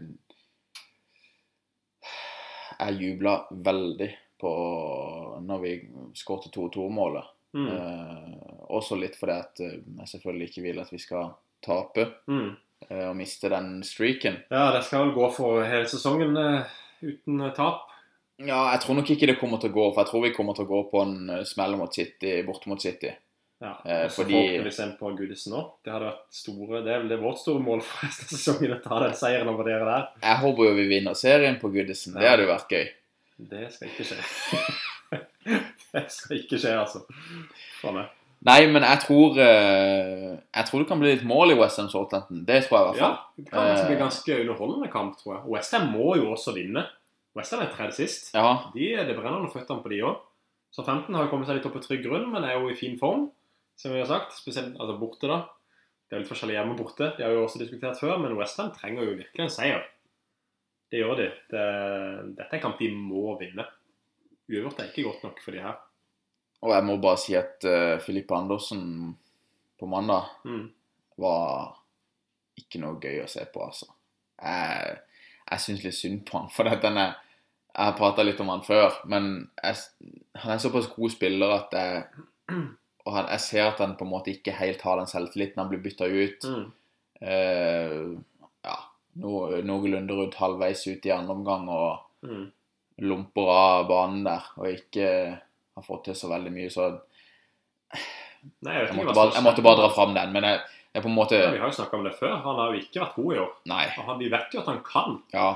[2.77, 4.51] Jeg jubla veldig på
[5.41, 5.71] når vi
[6.19, 7.29] skåret 2-2-målet.
[7.57, 7.69] Mm.
[7.73, 12.57] Eh, også litt fordi at eh, jeg selvfølgelig ikke vil at vi skal tape Mm.
[12.91, 14.41] eh, og miste den streaken.
[14.51, 16.65] Ja, det skal vel gå for hele sesongen eh,
[17.03, 17.89] uten tap.
[18.39, 20.55] Ja, jeg tror nok ikke det kommer til å gå, for jeg tror vi kommer
[20.55, 23.15] til å gå på en smell mot City, borte mot City.
[23.65, 25.71] Ja, og så fordi- forhåpentligvis en på Goodison òg.
[25.83, 28.83] Det hadde vært store, det er det vårt store mål for resten av sesongen, å
[28.85, 30.09] ta den seieren over dere der.
[30.23, 32.13] Jeg håper jo vi vinner serien på Goodison.
[32.21, 32.87] Det hadde jo vært gøy.
[33.49, 34.19] Det skal ikke skje.
[35.95, 37.03] det skal ikke skje, altså.
[37.81, 38.13] For meg.
[38.47, 42.45] Nei, men jeg tror eh, Jeg tror det kan bli litt mål i Western Southampton.
[42.47, 43.19] Det tror jeg i hvert Ja, fall.
[43.37, 44.03] det kan faktisk bli Eh.
[44.05, 45.43] ganske underholdende kamp, tror jeg.
[45.55, 46.85] Westham må jo også vinne.
[47.37, 48.31] Westham er tredje sist.
[48.35, 50.17] Ja, De, det brenner under føttene på de òg.
[50.73, 52.75] Så 15 har jo kommet seg litt opp på trygg grunn, men er jo i
[52.79, 53.31] fin form,
[53.77, 54.33] som vi har sagt.
[54.37, 55.43] Spesielt altså borte, da.
[56.09, 57.11] Det er litt forskjellig hjemme og borte.
[57.17, 59.83] De har jo også diskutert før, men Westham trenger jo virkelig en seier.
[60.93, 61.29] Det gjør de.
[61.51, 61.65] Det,
[62.37, 63.65] dette er en kamp de må vinne.
[64.49, 65.77] Uavgjort er ikke godt nok for de her.
[66.63, 69.17] Og jeg må bare si at uh, Andersen
[69.79, 70.71] på mandag Mm.
[71.19, 71.77] var
[72.57, 73.87] ikke noe gøy å se på, altså.
[74.43, 74.99] Jeg,
[75.51, 77.15] jeg syns litt synd på han, for han er
[77.77, 79.77] Jeg har prata litt om han før, men jeg,
[80.41, 82.05] han er såpass god spiller at jeg
[83.07, 85.61] Og han, jeg ser at han på en måte ikke helt har den selvtilliten.
[85.61, 86.43] Han blir bytta ut.
[86.43, 86.73] Mm.
[87.23, 88.01] eh,
[88.67, 88.75] ja,
[89.23, 92.49] no, noenlunde rundt halvveis ut i andre omgang og Mm.
[93.07, 95.07] lomper av banen der og ikke
[95.77, 96.73] har fått til så veldig mye.
[96.73, 96.89] Så
[98.65, 100.35] Nei, jeg jeg måtte bare, jeg måtte bare dra fram den.
[100.35, 100.61] Men jeg,
[100.95, 102.35] jeg på en måte Ja, vi har jo snakka om det før.
[102.45, 103.55] Han har jo ikke vært god i år.
[103.73, 103.85] Nei.
[103.95, 105.17] Og han, vi vet jo at han kan.
[105.35, 105.49] Ja.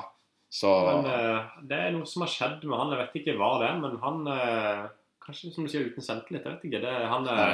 [0.50, 2.94] Så Men uh, det er noe som har skjedd med han.
[2.94, 4.88] Jeg vet ikke hva det er, men han uh,
[5.20, 6.46] Kanskje som du sier, uten selvtillit.
[6.46, 6.82] Jeg vet ikke.
[6.82, 7.52] Det, han Nei.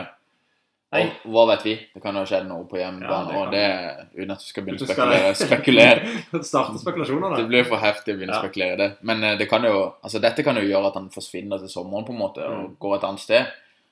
[0.92, 1.74] Eh, Og hva vet vi?
[1.94, 3.32] Det kan jo ha skjedd noe på hjemmebane.
[3.32, 3.66] Ja, og det
[4.14, 5.34] uten at vi skal begynne å spekulere.
[5.46, 6.42] spekulere.
[6.50, 8.42] Starte spekulasjoner, Det blir for heftig å begynne å Ja.
[8.44, 8.90] spekulere det.
[9.02, 12.04] Men eh, det kan jo, altså, dette kan jo gjøre at han forsvinner til sommeren
[12.06, 12.76] på en måte og Mm.
[12.78, 13.46] går et annet sted.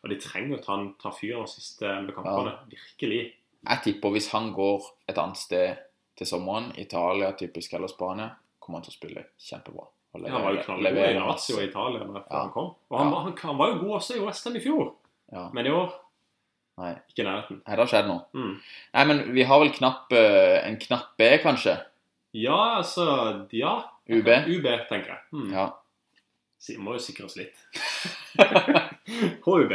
[0.04, 2.58] Og de trenger jo å ta, ta fyren de siste elleve Ja.
[2.68, 3.32] Virkelig.
[3.64, 5.76] Jeg tipper hvis han går et annet sted
[6.16, 8.30] til sommeren, Italia typisk eller Spania,
[8.60, 9.86] kommer han til å spille kjempebra.
[10.14, 12.68] Og Ja, han var jo knallgod i Lazio i Italia da før han kom.
[12.90, 14.92] Og han, han, han var jo god også i West i fjor,
[15.32, 15.48] Ja.
[15.52, 15.90] men i år
[16.78, 16.92] Nei.
[17.08, 17.60] ikke i nærheten.
[17.62, 18.24] Nei, det har skjedd noe.
[18.34, 18.54] Mm.
[18.94, 21.76] Nei, men vi har vel knapp, eh, en knapp B, kanskje?
[22.34, 23.76] Ja, altså Ja.
[24.10, 24.26] UB?
[24.26, 25.20] UB, tenker jeg.
[25.32, 25.52] Mm.
[25.54, 25.68] Ja.
[26.58, 27.54] Så vi må jo sikre oss litt.
[29.44, 29.72] HUB.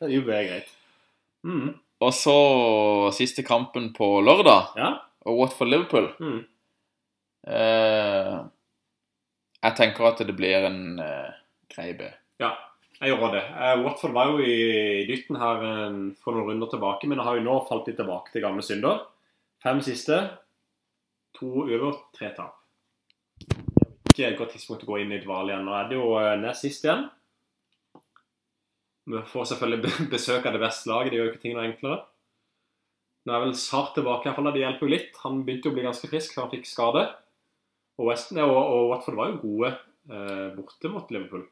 [0.00, 0.70] UB er greit.
[1.46, 1.72] Mm.
[2.00, 2.34] Og så
[3.16, 4.92] siste kampen på lørdag, Ja.
[5.26, 6.12] og what for Liverpool?
[6.20, 6.44] Mm.
[7.48, 8.38] Eh,
[9.64, 11.30] jeg tenker at det blir en eh,
[11.74, 12.10] grei B.
[12.40, 12.54] ja.
[12.98, 13.44] Jeg gjorde det.
[13.54, 17.44] Eh, Watford var jo i dytten her eh, for noen runder tilbake, men har jo
[17.46, 19.04] nå falt litt tilbake til gamle synder.
[19.62, 20.18] Fem siste.
[21.38, 22.56] To over, tre tap.
[24.08, 25.68] Ikke et godt tidspunkt å gå inn i dvale igjen.
[25.68, 27.04] Nå er det jo eh, nest sist igjen.
[29.08, 31.12] Vi får selvfølgelig besøk av det beste laget.
[31.12, 32.00] Det gjør jo ikke tingene enklere.
[33.28, 34.50] Nå er vel Sart tilbake, i hvert fall.
[34.56, 35.20] Det hjelper jo litt.
[35.22, 37.06] Han begynte jo å bli ganske frisk før han fikk skade.
[38.00, 39.72] Og, West, og, og Watford var jo gode
[40.56, 41.42] borte mot Liverpool.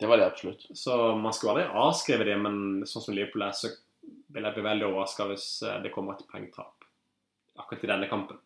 [0.00, 0.64] Det var det absolutt.
[0.74, 3.68] Så man skal aldri avskrive det, men sånn som Liverpool er, så
[4.34, 6.88] vil jeg bli veldig overraska hvis eh, det kommer et poengtap
[7.62, 8.40] akkurat i denne kampen.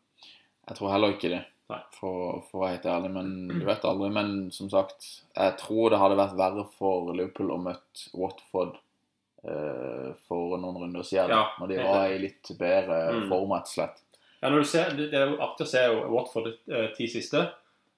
[0.68, 1.38] Jeg tror heller ikke det,
[1.96, 3.11] for, for å være helt ærlig.
[3.14, 4.11] Men du vet aldri.
[4.12, 8.76] Men som sagt, jeg tror det hadde vært verre for Liverpool å møte Watford
[9.48, 11.32] uh, for noen runder siden.
[11.32, 13.28] Ja, når de var i litt bedre Mm.
[13.32, 14.04] form, rett og slett.
[14.42, 17.08] Ja, når du ser, det det er jo artig å se Watford de eh, ti
[17.11, 17.46] siste.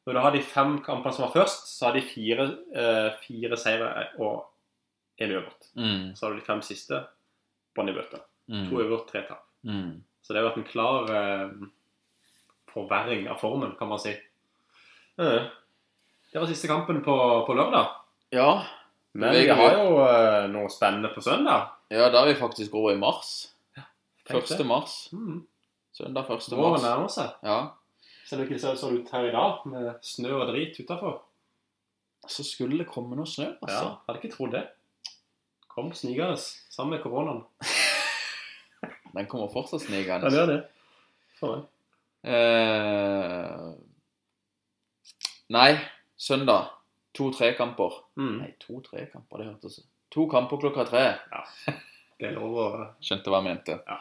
[0.07, 3.57] Når du har de fem kampene som var først, så har de fire, eh, fire
[3.61, 4.47] seire og
[5.21, 5.69] én uavgjort.
[5.77, 6.07] Mm.
[6.17, 7.03] Så har du de fem siste
[7.77, 8.23] bånn i bøtta.
[8.51, 8.65] Mm.
[8.71, 9.45] To uavgjort, tre tap.
[9.69, 10.01] Mm.
[10.25, 11.51] Så det har vært en klar eh,
[12.73, 14.17] forverring av formen, kan man si.
[15.21, 15.49] Eh,
[16.33, 17.15] Det var siste kampen på,
[17.47, 17.89] på lørdag.
[18.31, 18.63] Ja.
[19.19, 21.73] Men vi har jo eh, noe spennende på søndag.
[21.91, 23.49] ja, da er vi faktisk over i mars.
[23.77, 23.83] Ja,
[24.31, 24.61] 1.
[24.67, 25.09] mars.
[25.13, 25.41] Mm.
[25.93, 26.47] Søndag 1.
[26.55, 26.85] Våren mars.
[26.87, 27.33] nærmer seg.
[27.43, 27.57] Ja.
[28.31, 31.17] Selv om det ser sånn ut her i dag, med snø og drit utafor.
[32.31, 33.89] Så skulle det komme noe snø, Ja, altså.
[34.07, 34.65] hadde ikke trodd det.
[35.71, 37.43] Kom snikende sammen med koronaen.
[39.17, 40.31] Den kommer fortsatt snikende.
[40.31, 40.59] gjør det.
[41.41, 41.67] For meg.
[42.31, 43.71] Eh,
[45.57, 45.71] nei,
[46.21, 46.69] søndag.
[47.17, 47.97] To-tre kamper.
[48.21, 48.37] Mm.
[48.45, 49.81] Nei, to-tre kamper, det hørtes
[50.15, 51.05] To kamper klokka tre.
[51.33, 51.43] Ja,
[52.21, 52.67] Det er lov å
[53.03, 53.79] Skjønte hva jeg mente.
[53.89, 53.97] Ja,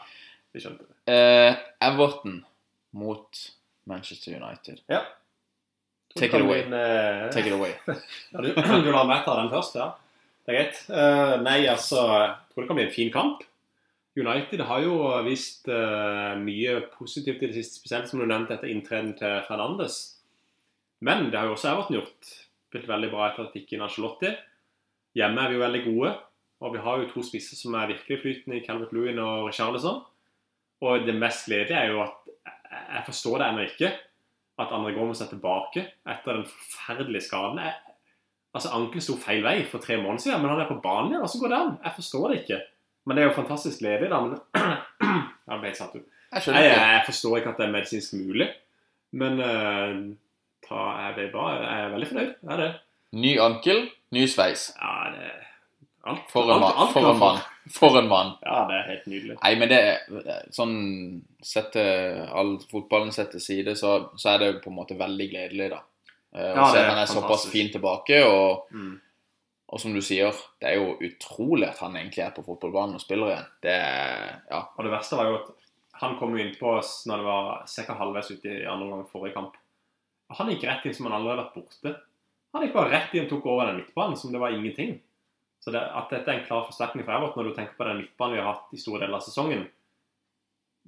[0.53, 0.95] Vi skjønte det.
[1.13, 1.55] Eh,
[1.87, 2.43] Everton
[2.97, 3.41] mot
[3.89, 4.83] Manchester United.
[4.91, 5.03] Ja.
[6.15, 6.63] Take it away.
[6.65, 7.73] Min, Take it away.
[8.33, 9.91] Ja, du, du lar meg ta den først, ja.
[10.45, 10.81] Det er greit.
[10.89, 13.43] Uh, nei, altså Jeg tror det kan bli en fin kamp.
[14.17, 14.95] United har jo
[15.27, 19.99] vist uh, mye positivt i det siste, spesielt som du nevnte etter inntreden til Fernandes.
[21.05, 22.31] Men det har jo også Everton gjort.
[22.69, 24.33] Spilt veldig bra etter at de fikk inn Angelotti.
[25.17, 26.11] Hjemme er vi jo veldig gode,
[26.61, 30.03] og vi har jo to spisser som er virkelig flytende i Calvert Lewin og Richarlison.
[30.85, 32.18] Og det mest ledige er jo at
[32.71, 33.91] jeg- forstår det ennå ikke
[34.59, 37.59] at André Gomez er tilbake etter den forferdelige skaden.
[37.63, 37.73] Jeg,
[38.53, 41.21] altså, Ankelen sto feil vei for tre måneder siden, men han er på banen igjen.
[41.23, 41.77] Hvordan går det an?
[41.83, 42.61] Jeg forstår det ikke.
[43.05, 44.19] Men det er jo fantastisk ledig, da.
[44.21, 44.37] Men
[45.47, 46.03] ja, det ble satt ut.
[46.33, 48.49] Jeg Jeg, jeg forstår ikke at det er medisinsk mulig,
[49.17, 49.95] men uh,
[50.67, 51.45] ta, jeg ble bra.
[51.57, 52.33] Jeg er veldig fornøyd.
[52.43, 52.71] Det er det.
[53.17, 53.79] Ny ankel,
[54.13, 54.67] ny sveis.
[54.81, 55.31] Ja, det
[56.03, 56.87] alt, For en mann.
[56.93, 57.39] For man.
[57.69, 58.31] For en mann.
[58.41, 59.35] Ja, det er helt nydelig.
[59.43, 60.77] Nei, men det er sånn
[61.45, 65.69] Sett all fotballen sett til side, så, så er det på en måte veldig gledelig,
[65.71, 65.83] da.
[66.35, 68.99] Uh, Ja, å se det er fantastisk han er såpass fin tilbake, og, Mm.
[69.69, 73.01] og som du sier, det er jo utrolig at han egentlig er på fotballbanen og
[73.01, 73.47] spiller igjen.
[73.61, 73.77] Det
[74.51, 74.61] Ja.
[74.77, 75.49] Og det verste var jo at
[76.01, 77.93] han kom jo innpå oss når det var ca.
[77.93, 79.55] halvveis ute i andre omgang forrige kamp.
[80.29, 81.95] Og Han gikk rett inn som han allerede hadde vært borte.
[82.53, 84.99] Han gikk bare rett inn og tok over den midtbanen som det var ingenting.
[85.59, 87.99] Så det, at dette er en klar forsterkning for Everton når du tenker på den
[87.99, 89.65] midtbanen vi har hatt i store deler av sesongen,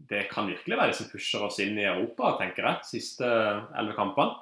[0.09, 3.97] det kan virkelig være det som pusher oss inn i Europa, tenker jeg, siste elleve
[3.97, 4.39] kampene.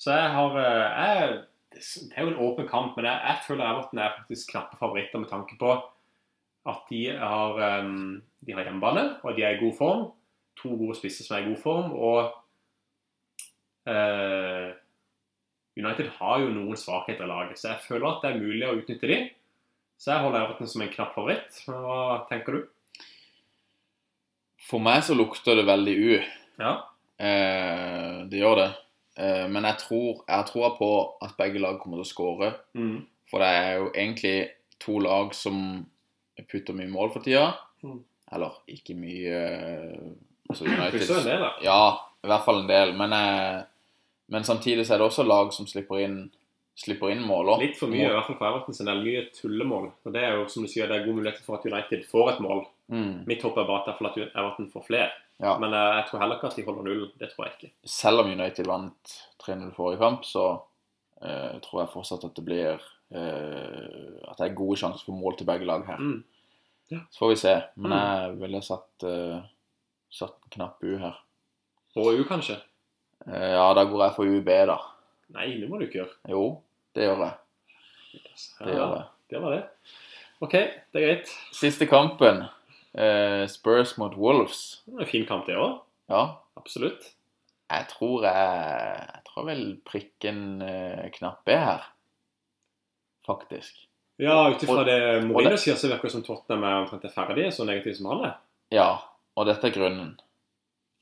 [0.00, 1.40] Så jeg har eh, jeg,
[1.74, 5.22] Det er jo en åpen kamp, men jeg, jeg føler Everton er faktisk knappe favoritter
[5.22, 5.74] med tanke på
[6.68, 10.02] at de har, um, de har hjemmebane, og de er i god form.
[10.60, 11.92] To gode spisser som er i god form.
[11.96, 12.18] Og
[13.88, 14.74] eh,
[15.80, 18.76] United har jo noen svakheter i laget, så jeg føler at det er mulig å
[18.78, 19.18] utnytte de.
[20.00, 21.62] Så jeg holder Everton som en knapp favoritt.
[21.68, 22.60] Hva tenker du?
[24.70, 26.12] For meg så lukter det veldig U.
[26.60, 26.72] Ja.
[27.20, 28.70] Eh, det gjør det.
[29.20, 30.90] Eh, men jeg tror jeg tror på
[31.26, 32.52] at begge lag kommer til å skåre.
[32.78, 33.02] Mm.
[33.30, 34.36] For det er jo egentlig
[34.80, 35.58] to lag som
[36.48, 37.50] putter mye mål for tida.
[37.84, 38.00] Mm.
[38.32, 40.08] Eller ikke mye eh,
[40.48, 41.44] altså United.
[41.66, 41.82] Ja,
[42.24, 42.94] i hvert fall en del.
[42.96, 43.60] Men, eh,
[44.30, 46.18] men samtidig så er det også lag som slipper inn,
[46.78, 47.50] slipper inn mål.
[47.60, 49.02] Litt for mye, i hvert fall for Everton sin del.
[49.04, 49.88] Mye tullemål.
[50.06, 52.30] Og det er jo, som du sier, det er god mulighet for at United får
[52.36, 52.62] et mål.
[52.90, 55.10] Mm, Mitt håp er bare at Everton får flere.
[55.42, 55.56] ja.
[55.60, 57.10] Men eh, jeg tror heller ikke at de holder nullen.
[57.20, 57.72] Det tror jeg ikke.
[57.84, 59.14] Selv om United vant
[59.44, 60.46] 3-0 forrige kamp, så
[61.22, 65.36] uh, tror jeg fortsatt at det blir uh, At det er gode sjanser for mål
[65.38, 65.98] til begge lag her.
[66.00, 66.22] Mm.
[66.90, 67.54] Så får vi se.
[67.76, 67.98] Men Mm.
[68.00, 69.42] jeg ville satt, uh,
[70.10, 71.18] satt knapp U her.
[71.96, 72.56] Og U, kanskje?
[73.26, 74.78] Eh, ja, da går jeg for UB, da.
[75.36, 76.14] Nei, det må du ikke gjøre.
[76.32, 76.44] Jo,
[76.96, 77.36] det gjør jeg.
[78.60, 79.02] Det gjør det.
[79.30, 79.62] det var det.
[80.40, 81.32] OK, det er greit.
[81.54, 82.44] Siste kampen.
[82.94, 84.82] eh, Spurs mot Wolves.
[84.86, 85.76] Det var en fin kamp, det òg.
[86.10, 86.24] Ja,
[86.58, 87.12] Absolutt.
[87.70, 88.34] jeg tror jeg
[89.14, 91.84] Jeg tror vel prikken eh, knapp er her.
[93.26, 93.86] Faktisk.
[94.20, 97.46] Ja, ut ifra det Mourinho sier, så virker det som Tottenham er omtrent er ferdig,
[97.54, 98.34] så negativ som han er.
[98.74, 98.88] Ja,
[99.36, 100.10] og dette er grunnen.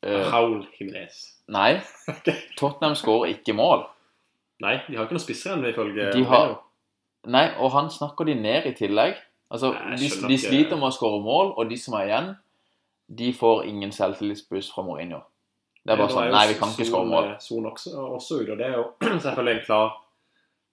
[0.06, 1.16] Eh, Raul Jimenez.
[1.48, 1.80] nei,
[2.58, 3.86] Tottenham skårer ikke mål.
[4.62, 6.58] Nei, de har ikke noe spisser ennå, ifølge De har-
[7.26, 9.16] Nei, og han snakker de ned i tillegg.
[9.50, 12.28] Altså, nei, de, de ikke- sliter med å skåre mål, og de som er igjen,
[13.18, 15.20] de får ingen selvtillitsbuss fra Mourinho.
[15.84, 17.28] Det er bare sånn Nei, vi kan ikke skåre mål.
[17.40, 18.84] Son også, også ut, og det er jo
[19.24, 19.94] selvfølgelig en klar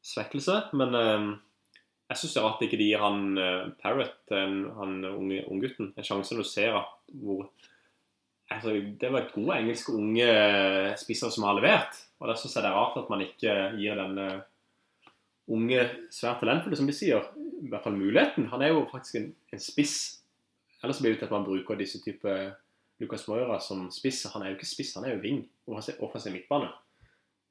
[0.05, 0.57] svekkelse.
[0.73, 1.29] Men eh,
[2.11, 5.93] jeg syns det er rart ikke de gir han uh, Parrot, en, han unge unggutten,
[5.97, 6.91] en sjanse når du ser at
[7.23, 7.47] hvor
[8.49, 10.27] altså, Det var gode engelske unge
[10.97, 12.01] spisser som har levert.
[12.19, 14.27] Og der syns jeg det er rart at man ikke gir denne
[15.47, 15.81] unge,
[16.13, 18.47] svært talentfulle, som de sier, i hvert fall muligheten.
[18.49, 19.97] Han er jo faktisk en, en spiss.
[20.81, 22.31] Ellers blir det til at man bruker disse type
[23.01, 24.23] Lucas Moira som spiss.
[24.33, 25.43] Han er jo ikke spiss, han er jo wing.
[25.67, 26.71] Offensiv offensiv midtbane.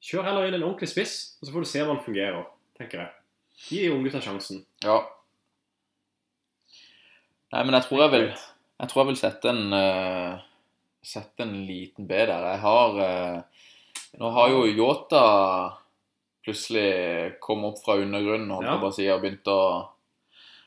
[0.04, 3.00] Kjør heller inn en ordentlig spiss, og så får du se om han fungerer, tenker
[3.00, 3.12] jeg.
[3.64, 4.64] Gi unggutta sjansen.
[4.84, 4.98] Ja.
[7.54, 10.40] Nei, men jeg tror jeg vil Jeg tror jeg vil sette en eh,
[11.04, 12.44] Sette en liten B der.
[12.54, 13.64] Jeg har eh,
[14.20, 15.24] Nå har jo Yota
[16.44, 18.76] plutselig kommet opp fra undergrunnen holdt Ja.
[18.84, 19.60] jeg si, og begynt å,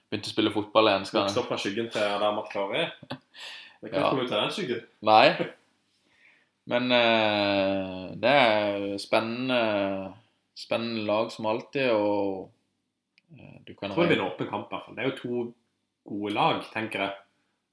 [0.10, 1.06] begynt å spille fotball igjen.
[1.08, 4.10] Skal Vokste opp fra skyggen til der man klarer Det kan Ja.
[4.10, 4.84] komme ut av den skyggen.
[5.02, 5.36] Nei.
[6.71, 10.13] Men eh, det er spennende
[10.58, 12.50] Spennende lag som alltid, og
[13.38, 14.95] eh, du kan Jeg tror det blir en åpen kamp, i hvert fall.
[14.97, 15.41] Det er jo to
[16.10, 17.13] gode lag, tenker jeg.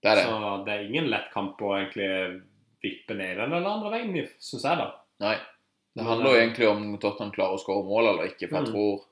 [0.05, 0.25] Det er det.
[0.29, 2.43] Så det er ingen lett kamp å egentlig
[2.85, 4.91] vippe ned den eller andre veien, syns jeg, da.
[5.25, 5.35] Nei.
[5.95, 8.49] Det handler jo egentlig om Tottenham klarer å skåre mål eller ikke.
[8.51, 8.73] For jeg Mm.
[8.73, 9.05] tror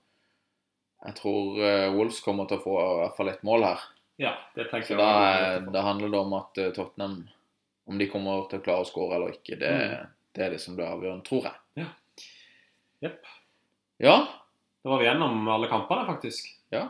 [1.02, 3.80] jeg tror eh, Wolves kommer til å få i hvert fall ett mål her.
[4.22, 4.98] Ja, det tenker Så jeg.
[4.98, 5.10] da,
[5.58, 7.28] er- da handler det om at eh, Tottenham
[7.88, 10.06] Om de kommer til å klare å skåre eller ikke, det, Mm.
[10.34, 11.54] det er det som blir avgjørende, tror jeg.
[11.76, 11.86] Ja.
[13.02, 13.24] Jepp.
[13.98, 14.16] Ja.
[14.84, 16.46] Da var vi gjennom alle kampene, faktisk.
[16.70, 16.88] ja.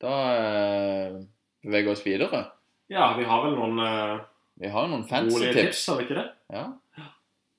[0.00, 1.16] Da eh,
[1.64, 2.44] beveger vi oss videre.
[2.88, 3.80] Ja, vi har vel noen
[4.58, 5.56] Vi har jo noen fancy tips.
[5.60, 6.26] tips, har vi ikke det?
[6.50, 6.64] Ja.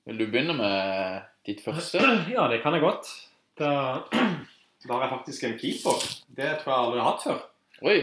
[0.08, 2.00] Vil du begynne med ditt første?
[2.34, 3.08] Ja, det kan jeg godt.
[3.60, 3.70] Da,
[4.84, 6.04] da har jeg faktisk en keeper.
[6.36, 7.40] Det tror jeg aldri har hatt før.
[7.88, 7.98] Oi.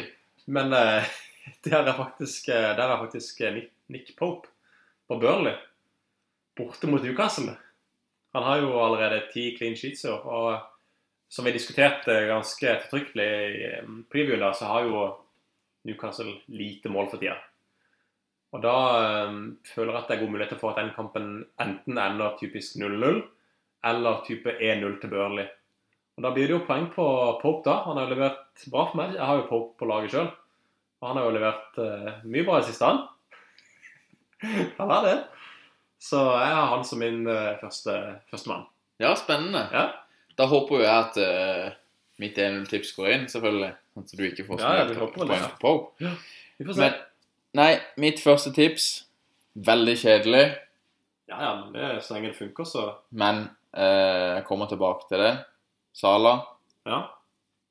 [0.49, 1.11] Men eh,
[1.67, 4.49] det har faktisk, eh, der er faktisk eh, Nick, Nick Pope
[5.07, 5.53] på Burnley.
[6.57, 7.53] Borte mot Newcastle.
[8.33, 10.25] Han har jo allerede ti clean sheets i år.
[10.25, 15.05] Og som vi diskuterte ganske ettertrykkelig i eh, previewen, da, så har jo
[15.85, 17.37] Newcastle lite mål for tida.
[18.55, 19.37] Og da øh,
[19.75, 23.21] føler jeg at det er god mulighet for at den kampen enten ender typisk 0-0,
[23.85, 25.47] eller type 1-0 til Børli.
[26.17, 27.05] Og Da blir det jo poeng på
[27.41, 27.75] Pope, da.
[27.85, 29.13] Han har jo levert bra for meg.
[29.13, 30.29] Jeg har jo Pope på laget sjøl.
[31.01, 33.03] Og han har jo levert øh, mye bra i siste, han.
[34.79, 35.17] han har det.
[36.01, 37.93] Så jeg har han som min øh, første
[38.31, 38.65] førstemann.
[38.99, 39.67] Ja, spennende.
[39.71, 39.85] Ja.
[40.37, 41.77] Da håper jo jeg at øh,
[42.17, 43.71] mitt 1-0-tips går inn, selvfølgelig.
[43.93, 46.15] Sånn at du ikke får så mye ja, poeng på Pope.
[46.57, 46.87] Vi får se.
[46.87, 46.97] Men
[47.53, 49.05] nei, mitt første tips
[49.55, 50.55] Veldig kjedelig,
[51.29, 55.17] Ja, ja, men det, så lenge det funker, så men eh, jeg kommer tilbake til
[55.19, 55.31] det.
[55.93, 56.35] Sala,
[56.85, 56.99] Ja.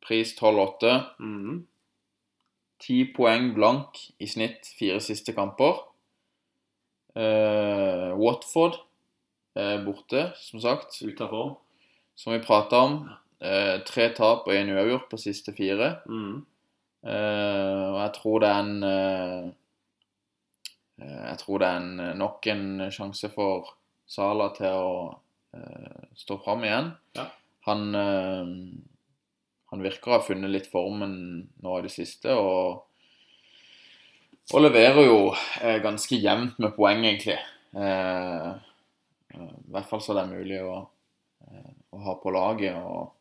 [0.02, 0.90] pris 12,8.
[1.20, 1.66] Mm.
[2.80, 5.78] 10 poeng blank i snitt fire siste kamper.
[7.16, 8.76] Eh, Watford
[9.56, 11.56] eh, borte, som sagt, Utafor.
[12.14, 12.98] som vi prata om.
[13.40, 15.94] Eh, tre tap og én uavgjort på siste fire.
[16.08, 16.42] Mm.
[17.06, 19.52] Eh, og jeg tror det er en eh,
[20.98, 23.74] Jeg tror det er en, nok en sjanse for
[24.08, 24.92] Sala til å
[25.56, 26.92] uh, stå fram igjen.
[27.18, 27.26] Ja.
[27.66, 28.46] Han, uh,
[29.72, 31.16] han virker å ha funnet litt formen
[31.64, 32.86] nå i det siste, og,
[34.54, 37.40] og leverer jo uh, ganske jevnt med poeng, egentlig.
[37.76, 38.50] Eh,
[39.34, 40.76] eh, I hvert fall så det er mulig å,
[41.44, 42.76] eh, å ha på laget.
[42.76, 43.12] og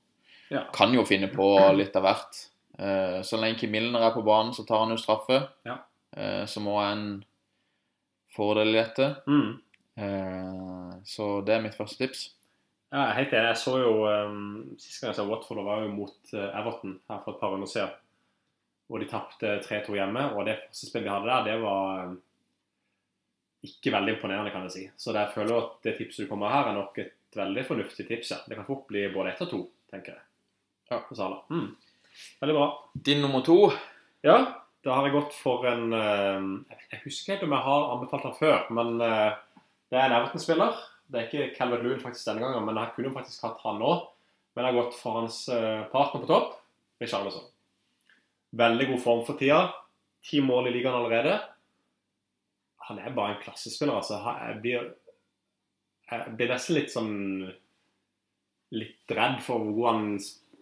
[0.53, 0.61] Ja.
[0.71, 2.37] kan jo finne på litt av hvert.
[2.77, 5.49] Eh, så lenge Milner er på banen, så tar han jo straffe.
[5.65, 5.79] Ja.
[6.15, 7.25] Eh, som òg er en
[8.35, 9.09] fordel i dette.
[9.27, 9.53] Mm.
[9.95, 12.25] Eh, så det er mitt første tips.
[12.93, 13.51] Ja, helt enig.
[13.51, 17.23] Jeg så jo um, Sist gang jeg så Watford, var jo mot eh, Everton her
[17.23, 17.95] for et par runder siden.
[18.91, 20.27] Og de tapte 3-2 hjemme.
[20.35, 22.19] Og det første spillet de hadde der, det var um,
[23.65, 24.85] ikke veldig imponerende, kan jeg si.
[25.01, 28.35] Så jeg føler at det tipset du kommer her, er nok et veldig fornuftig tips.
[28.35, 28.43] Ja.
[28.45, 30.23] Det kan fort bli både ett og to, tenker jeg.
[30.91, 31.01] Ja.
[31.07, 31.41] For Sala.
[31.49, 31.71] Mm.
[32.43, 32.67] Veldig bra.
[33.09, 33.57] Din nummer to.
[34.25, 34.37] Ja,
[34.85, 36.49] da har jeg gått for en um,
[36.91, 39.33] Jeg husker ikke om jeg har anbefalt han før, men uh,
[39.89, 40.77] det er en Everton-spiller.
[41.09, 43.95] Det er ikke Calvert Loon faktisk denne gangen, men jeg kunne faktisk hatt han nå.
[44.55, 46.53] Men jeg har gått for hans eh, partner på topp,
[47.03, 47.43] Richarlison.
[48.55, 49.59] Veldig god form for tida.
[50.25, 51.35] Ti mål i ligaen allerede.
[52.87, 54.21] Han er bare en klassespiller, altså.
[54.23, 54.87] Jeg blir,
[56.09, 57.13] jeg blir nesten litt sånn
[58.75, 60.07] Litt redd for hvor god han,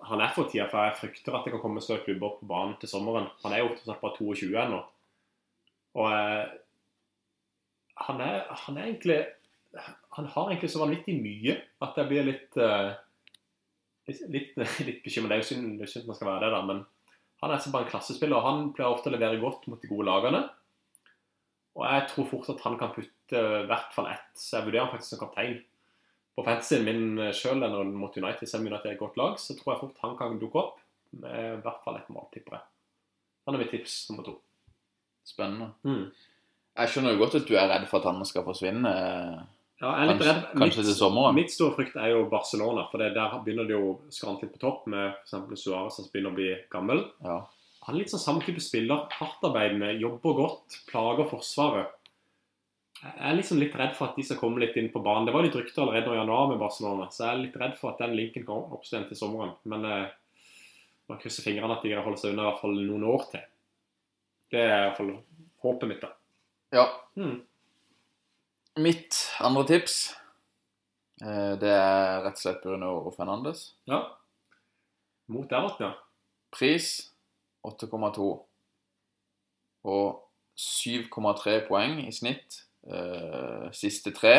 [0.09, 2.75] han er for tida, for jeg frykter at det kan komme større klubber på banen
[2.81, 3.29] til sommeren.
[3.43, 4.81] Han er jo tross alt bare 22 ennå.
[5.99, 6.53] Og eh,
[8.07, 9.19] han, er, han er egentlig
[10.17, 12.89] Han har egentlig så vanvittig mye at jeg blir litt eh,
[14.09, 15.31] litt, litt, litt bekymret.
[15.31, 16.83] Det er jo synd, synd man skal være det, da, men
[17.43, 18.37] han er så bare en klassespiller.
[18.37, 20.45] og Han pleier ofte å levere godt mot de gode lagene.
[21.73, 24.85] Og jeg tror fort at han kan putte i hvert fall ett, så jeg vurderer
[24.85, 25.57] han faktisk som kaptein.
[26.33, 27.61] På fantasyen min sjøl
[27.93, 30.39] mot United, selv om United er et godt lag, så tror jeg fort han kan
[30.41, 30.79] dukke opp
[31.21, 32.65] med i hvert fall et mål, tipper jeg.
[33.45, 34.37] Han er mitt tips nummer to.
[35.27, 35.71] Spennende.
[35.85, 36.07] Mm.
[36.73, 38.93] Jeg skjønner jo godt at du er redd for at han skal forsvinne.
[39.83, 40.45] Ja, jeg er litt redd.
[40.57, 41.35] kanskje til sommeren?
[41.37, 42.87] Mitt store frykt er jo Barcelona.
[42.91, 45.59] For det, der begynner det jo skrante litt på topp med f.eks.
[45.59, 47.03] Suárez som begynner å bli gammel.
[47.25, 47.41] Ja.
[47.83, 49.05] Han er litt sånn samme type spiller.
[49.11, 51.99] Hardtarbeidende, jobber godt, plager Forsvaret.
[53.03, 55.25] Jeg er liksom litt redd for at de skal komme litt inn på banen.
[55.27, 57.73] Det var litt rykter allerede nå i januar med Barcelona, så jeg er litt redd
[57.75, 59.51] for at den linken kan oppstå igjen til sommeren.
[59.67, 60.13] Men eh,
[61.11, 63.25] man krysser fingrene at de greier å holde seg unna i hvert fall noen år
[63.33, 63.43] til.
[64.53, 65.11] Det er i hvert fall
[65.65, 66.13] håpet mitt, da.
[66.79, 66.87] ja.
[67.19, 67.41] Hmm.
[68.83, 69.97] Mitt andre tips,
[71.21, 73.67] eh, det er rett og slett Bruno Fernandes.
[73.89, 73.99] Ja.
[75.27, 75.93] Mot Everton, ja.
[76.55, 76.93] Pris
[77.67, 78.31] 8,2.
[79.91, 80.07] Og
[80.55, 84.35] 7,3 poeng i snitt eh, siste tre.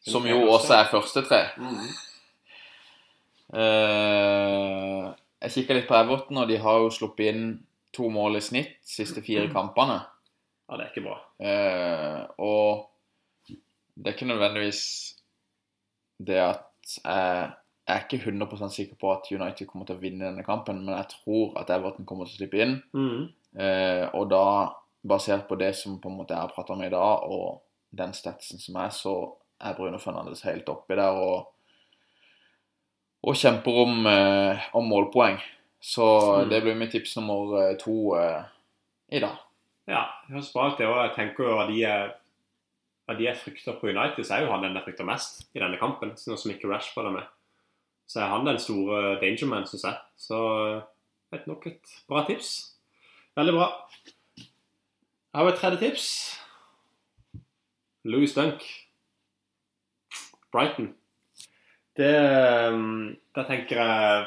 [0.00, 1.42] Som jo også er første tre.
[1.60, 1.88] Mm.
[3.50, 5.10] Uh,
[5.42, 7.44] jeg kikka litt på Everton, og de har jo sluppet inn
[7.92, 9.98] to mål i snitt siste fire kampene.
[10.70, 11.16] Ja, det er ikke bra.
[11.42, 13.56] Uh, og
[13.96, 14.82] det er ikke nødvendigvis
[16.20, 17.50] det at jeg,
[17.88, 20.94] jeg er ikke 100 sikker på at United kommer til å vinne denne kampen, men
[20.94, 22.78] jeg tror at Everton kommer til å slippe inn.
[22.94, 23.28] Mm.
[23.58, 24.44] Uh, og da,
[25.06, 27.62] basert på det som på en måte jeg har prata om i dag, og
[27.96, 29.14] den statsen som er, så
[29.60, 31.48] er Bruno Fernandes helt oppi der og,
[33.24, 35.40] og kjemper om, eh, om målpoeng.
[35.80, 36.04] Så
[36.44, 36.48] Mm.
[36.50, 38.44] det blir mitt tips nummer eh, to eh,
[39.12, 39.36] i dag.
[39.88, 42.14] Ja, det høres bra det, og Jeg tenker jo at de er
[43.08, 45.58] av de jeg frykter på United, så er jo han den jeg frykter mest i
[45.58, 46.10] denne kampen.
[46.10, 47.22] Nå som ikke Rashford er med.
[48.06, 49.96] Så er han den store dangerman, syns jeg.
[50.16, 50.82] Så
[51.32, 52.76] et nok et bra tips.
[53.36, 53.66] Veldig bra.
[55.30, 56.04] Jeg har et tredje tips.
[58.02, 58.64] Louis Dunk.
[60.50, 60.88] Brighton.
[61.94, 62.14] Det
[62.74, 64.24] um, Da tenker jeg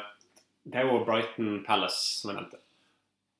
[0.64, 2.60] Det er jo Brighton Palace, som jeg nevnte.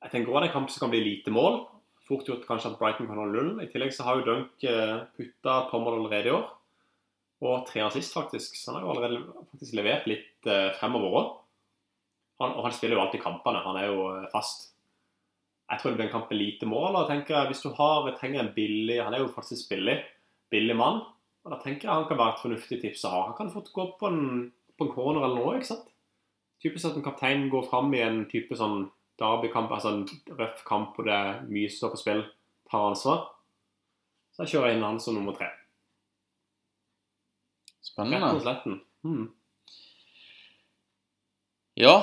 [0.03, 1.57] Jeg tenker også det er en kamp som kan bli lite mål.
[2.05, 3.57] Fort gjort kanskje at Brighton kan holde nullen.
[3.63, 6.45] I tillegg så har jo Dunk eh, putta et par mål allerede i år.
[7.49, 8.61] Og tre assist, faktisk.
[8.61, 11.33] Så han har jo allerede faktisk levert litt eh, fremover òg.
[12.45, 13.65] Og han spiller jo alltid kampene.
[13.65, 14.74] Han er jo eh, fast.
[15.71, 16.95] Jeg tror det blir en kamp med lite mål.
[16.95, 19.97] og jeg tenker Hvis du har, trenger en billig Han er jo faktisk billig.
[20.51, 21.01] Billig mann.
[21.45, 23.21] Og da tenker jeg han kan være et fornuftig tips å ha.
[23.29, 25.55] Han kan fort gå på en, på en corner eller noe.
[25.57, 25.89] ikke sant?
[26.61, 28.87] Typisk at en kaptein går fram i en type sånn
[29.21, 32.23] derbykamp, altså en røff kamp hvor det er mye som står på spill,
[32.71, 33.21] tar ansvar.
[34.33, 35.51] Så jeg kjører inn han som nummer tre.
[37.95, 38.79] Rett og Spennende.
[39.05, 39.27] Mm.
[41.79, 41.95] Ja,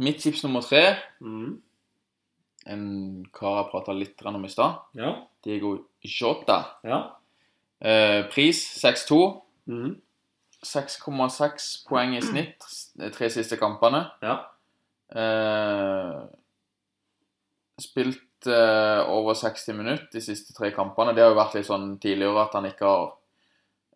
[0.00, 1.60] mitt tips nummer tre Mm.
[2.66, 2.82] En
[3.34, 4.82] kar jeg prata litt om i stad.
[4.98, 5.12] Ja.
[5.44, 6.58] Diego Jota.
[6.86, 7.00] Ja.
[7.78, 9.20] Eh, pris 6-2.
[9.70, 9.94] Mm.
[10.66, 12.64] 6,6 poeng i snitt
[12.98, 14.02] de tre siste kampene.
[14.24, 14.38] Ja.
[15.14, 16.24] Eh,
[17.78, 21.14] spilt eh, over 60 minutter de siste tre kampene.
[21.14, 23.04] Det har jo vært litt sånn tidligere at han ikke har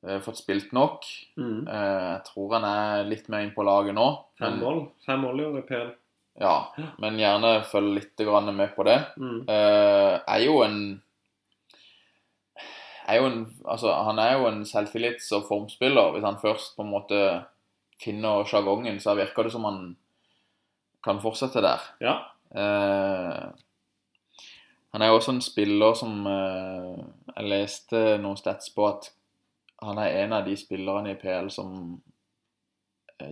[0.07, 1.09] eh, fått spilt nok.
[1.41, 1.65] Mm.
[1.65, 4.07] Eh, jeg tror han er litt mer inn på laget nå.
[4.41, 4.85] Fem mål.
[5.07, 5.91] Fem mål i år i PL.
[6.41, 6.55] Ja,
[7.03, 8.99] men gjerne følg litt med på det.
[9.21, 9.41] Mm.
[9.49, 10.81] Eh, er jo en
[13.11, 16.13] er jo en, altså, Han er jo en selvtillits- og formspiller.
[16.13, 17.45] Hvis han først på en måte
[18.03, 19.97] finner sjargongen, så virker det som han
[21.05, 21.81] kan fortsette der.
[22.01, 22.17] Ja.
[22.55, 23.49] Eh,
[24.93, 27.05] han er jo også en spiller som eh,
[27.37, 29.13] Jeg leste noen stats på at
[29.83, 32.01] han er en av de spillerne i PL som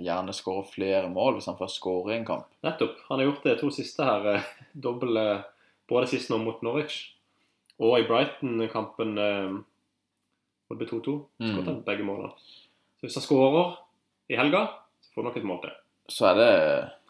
[0.04, 2.46] gjerne skåre flere mål hvis han først skårer i en kamp.
[2.66, 2.98] Nettopp.
[3.08, 4.26] Han har gjort det to siste her.
[4.34, 4.50] eh,
[4.88, 5.46] Dobbel eh,
[5.88, 7.00] både sist nå mot Norwich
[7.78, 9.58] og i Brighton-kampen eh,
[10.68, 11.16] hvor det ble 2-2.
[11.40, 11.50] Mm.
[11.52, 12.32] Skåret han begge målene.
[12.98, 13.76] Så hvis han skårer
[14.28, 14.64] i helga,
[15.00, 15.76] så får han nok et mål til.
[16.12, 16.50] Så er det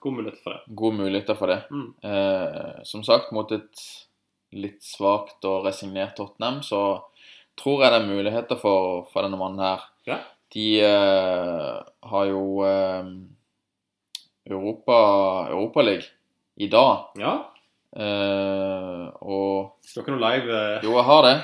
[0.03, 0.77] God muligheter for det.
[0.79, 1.59] gode muligheter for det.
[1.71, 1.89] Mm.
[2.07, 3.83] Eh, som sagt, mot et
[4.55, 6.81] litt svakt og resignert Tottenham, så
[7.59, 9.83] tror jeg det er muligheter for, for denne mannen her.
[10.07, 10.21] Ja.
[10.55, 11.75] De eh,
[12.11, 13.11] har jo eh,
[14.49, 14.99] Europa,
[15.51, 16.03] Europaliga
[16.57, 17.11] i dag.
[17.21, 17.35] Ja.
[17.97, 21.37] Eh, og var ikke noe live eh, jo, jeg har det.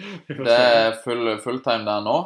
[0.30, 2.18] Det er full fulltime der nå.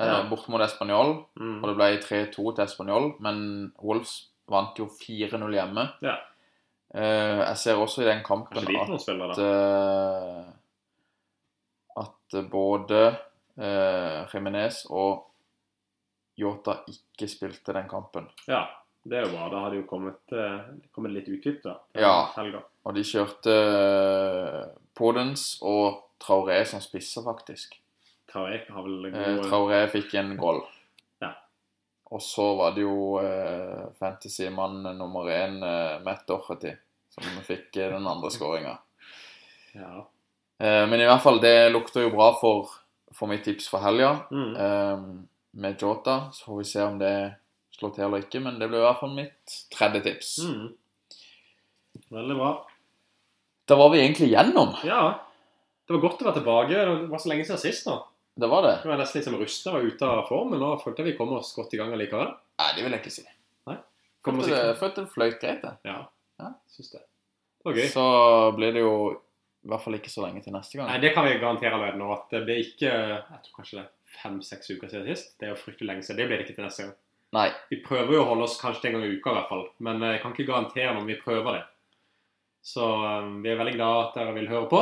[0.00, 0.22] Eh, Ja.
[0.30, 1.24] Bort mot Español.
[1.36, 1.58] mm.
[1.62, 5.84] Og det ble 3-2 til Español, men Wolves vant jo 4-0 hjemme.
[6.02, 6.16] Ja.
[6.94, 9.44] Eh, jeg ser også i den kampen de at får noen spillere, at, da.
[10.40, 10.46] eh,
[12.02, 13.02] at både
[13.60, 15.26] uh, Jimenez og
[16.40, 18.26] Yota ikke spilte den kampen.
[18.48, 18.64] Ja,
[19.04, 19.48] det er jo bra.
[19.52, 20.60] Da har det jo kommet, eh,
[20.92, 22.14] kommet litt utbytte da, Ja.
[22.36, 22.62] helga.
[22.86, 24.66] Og de kjørte eh,
[24.96, 27.76] Podens og Traoré som spisser, faktisk.
[28.30, 30.60] Traoré har vel Eh, gode Traoré fikk en goal.
[31.22, 31.32] Ja.
[32.12, 36.72] Og så var det jo eh, fantasy-mann nummer én, eh, Matt Doherty,
[37.10, 38.78] som fikk den andre skåringa.
[39.74, 40.04] Ja.
[40.60, 42.68] Eh, men i hvert fall, det lukter jo bra for,
[43.12, 44.26] for mitt tips for helga.
[44.30, 44.56] Mm.
[44.56, 45.04] eh,
[45.50, 46.30] med Jota.
[46.32, 47.14] Så får vi se om det
[47.78, 50.36] slår til eller ikke, men det blir i hvert fall mitt tredje tips.
[50.44, 50.68] Mm.
[52.14, 52.52] Veldig bra.
[53.70, 54.74] Da var vi egentlig gjennom.
[54.86, 55.02] Ja.
[55.86, 56.86] Det var godt å være tilbake.
[56.86, 57.98] Det var så lenge siden sist nå.
[58.40, 58.76] Det var det.
[58.82, 61.18] Det var nesten litt som rusta og ute av form, men nå følte jeg vi
[61.18, 62.30] kom oss godt i gang allikevel.
[62.60, 63.26] Nei, det vil jeg ikke si.
[64.20, 65.72] Kom oss Følte det, følte det fløyt greit, det.
[65.88, 66.00] Ja.
[66.40, 66.52] Ja.
[66.68, 67.02] Syns det.
[67.60, 67.86] Det var gøy.
[67.92, 68.04] Så
[68.56, 68.94] blir det jo
[69.60, 70.88] i hvert fall ikke så lenge til neste gang.
[70.90, 72.10] Nei, det kan vi garantere allerede nå.
[72.14, 73.86] At det blir ikke Jeg tror kanskje det
[74.18, 75.36] fem-seks uker siden sist.
[75.38, 76.20] Det er jo fryktelig lenge siden.
[76.20, 76.96] Det blir det ikke til neste gang.
[77.36, 77.48] Nei.
[77.70, 79.68] Vi prøver jo å holde oss kanskje en gang i uka i hvert fall.
[79.86, 81.62] Men jeg kan ikke garantere om vi prøver det.
[82.66, 84.80] Så um, vi er veldig glad at dere vil høre på.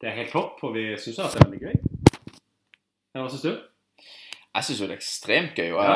[0.00, 1.78] Det er helt topp, og vi syns at det er veldig gøy.
[3.14, 3.52] Hva syns du?
[4.54, 5.70] Jeg syns jo det er ekstremt gøy.
[5.72, 5.94] Og Ja.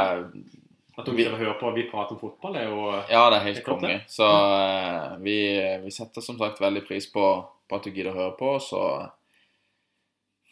[0.99, 3.45] At At dere hører på at vi prater om fotball, er jo ja, det er
[3.45, 4.01] helt konge.
[4.11, 5.37] Så eh, vi,
[5.85, 7.23] vi setter som sagt veldig pris på,
[7.71, 8.57] på at du gidder å høre på.
[8.59, 8.81] Så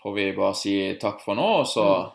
[0.07, 2.11] får vi bare si takk for nå, og så Mm.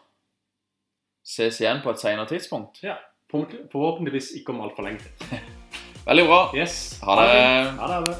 [1.27, 2.79] ses igjen på et senere tidspunkt.
[2.83, 2.95] Ja.
[3.31, 5.03] Forhåpentligvis ikke om altfor lenge.
[6.07, 6.39] Veldig bra.
[6.55, 6.99] Yes.
[7.03, 7.35] Ha det.
[7.79, 8.15] Ha det.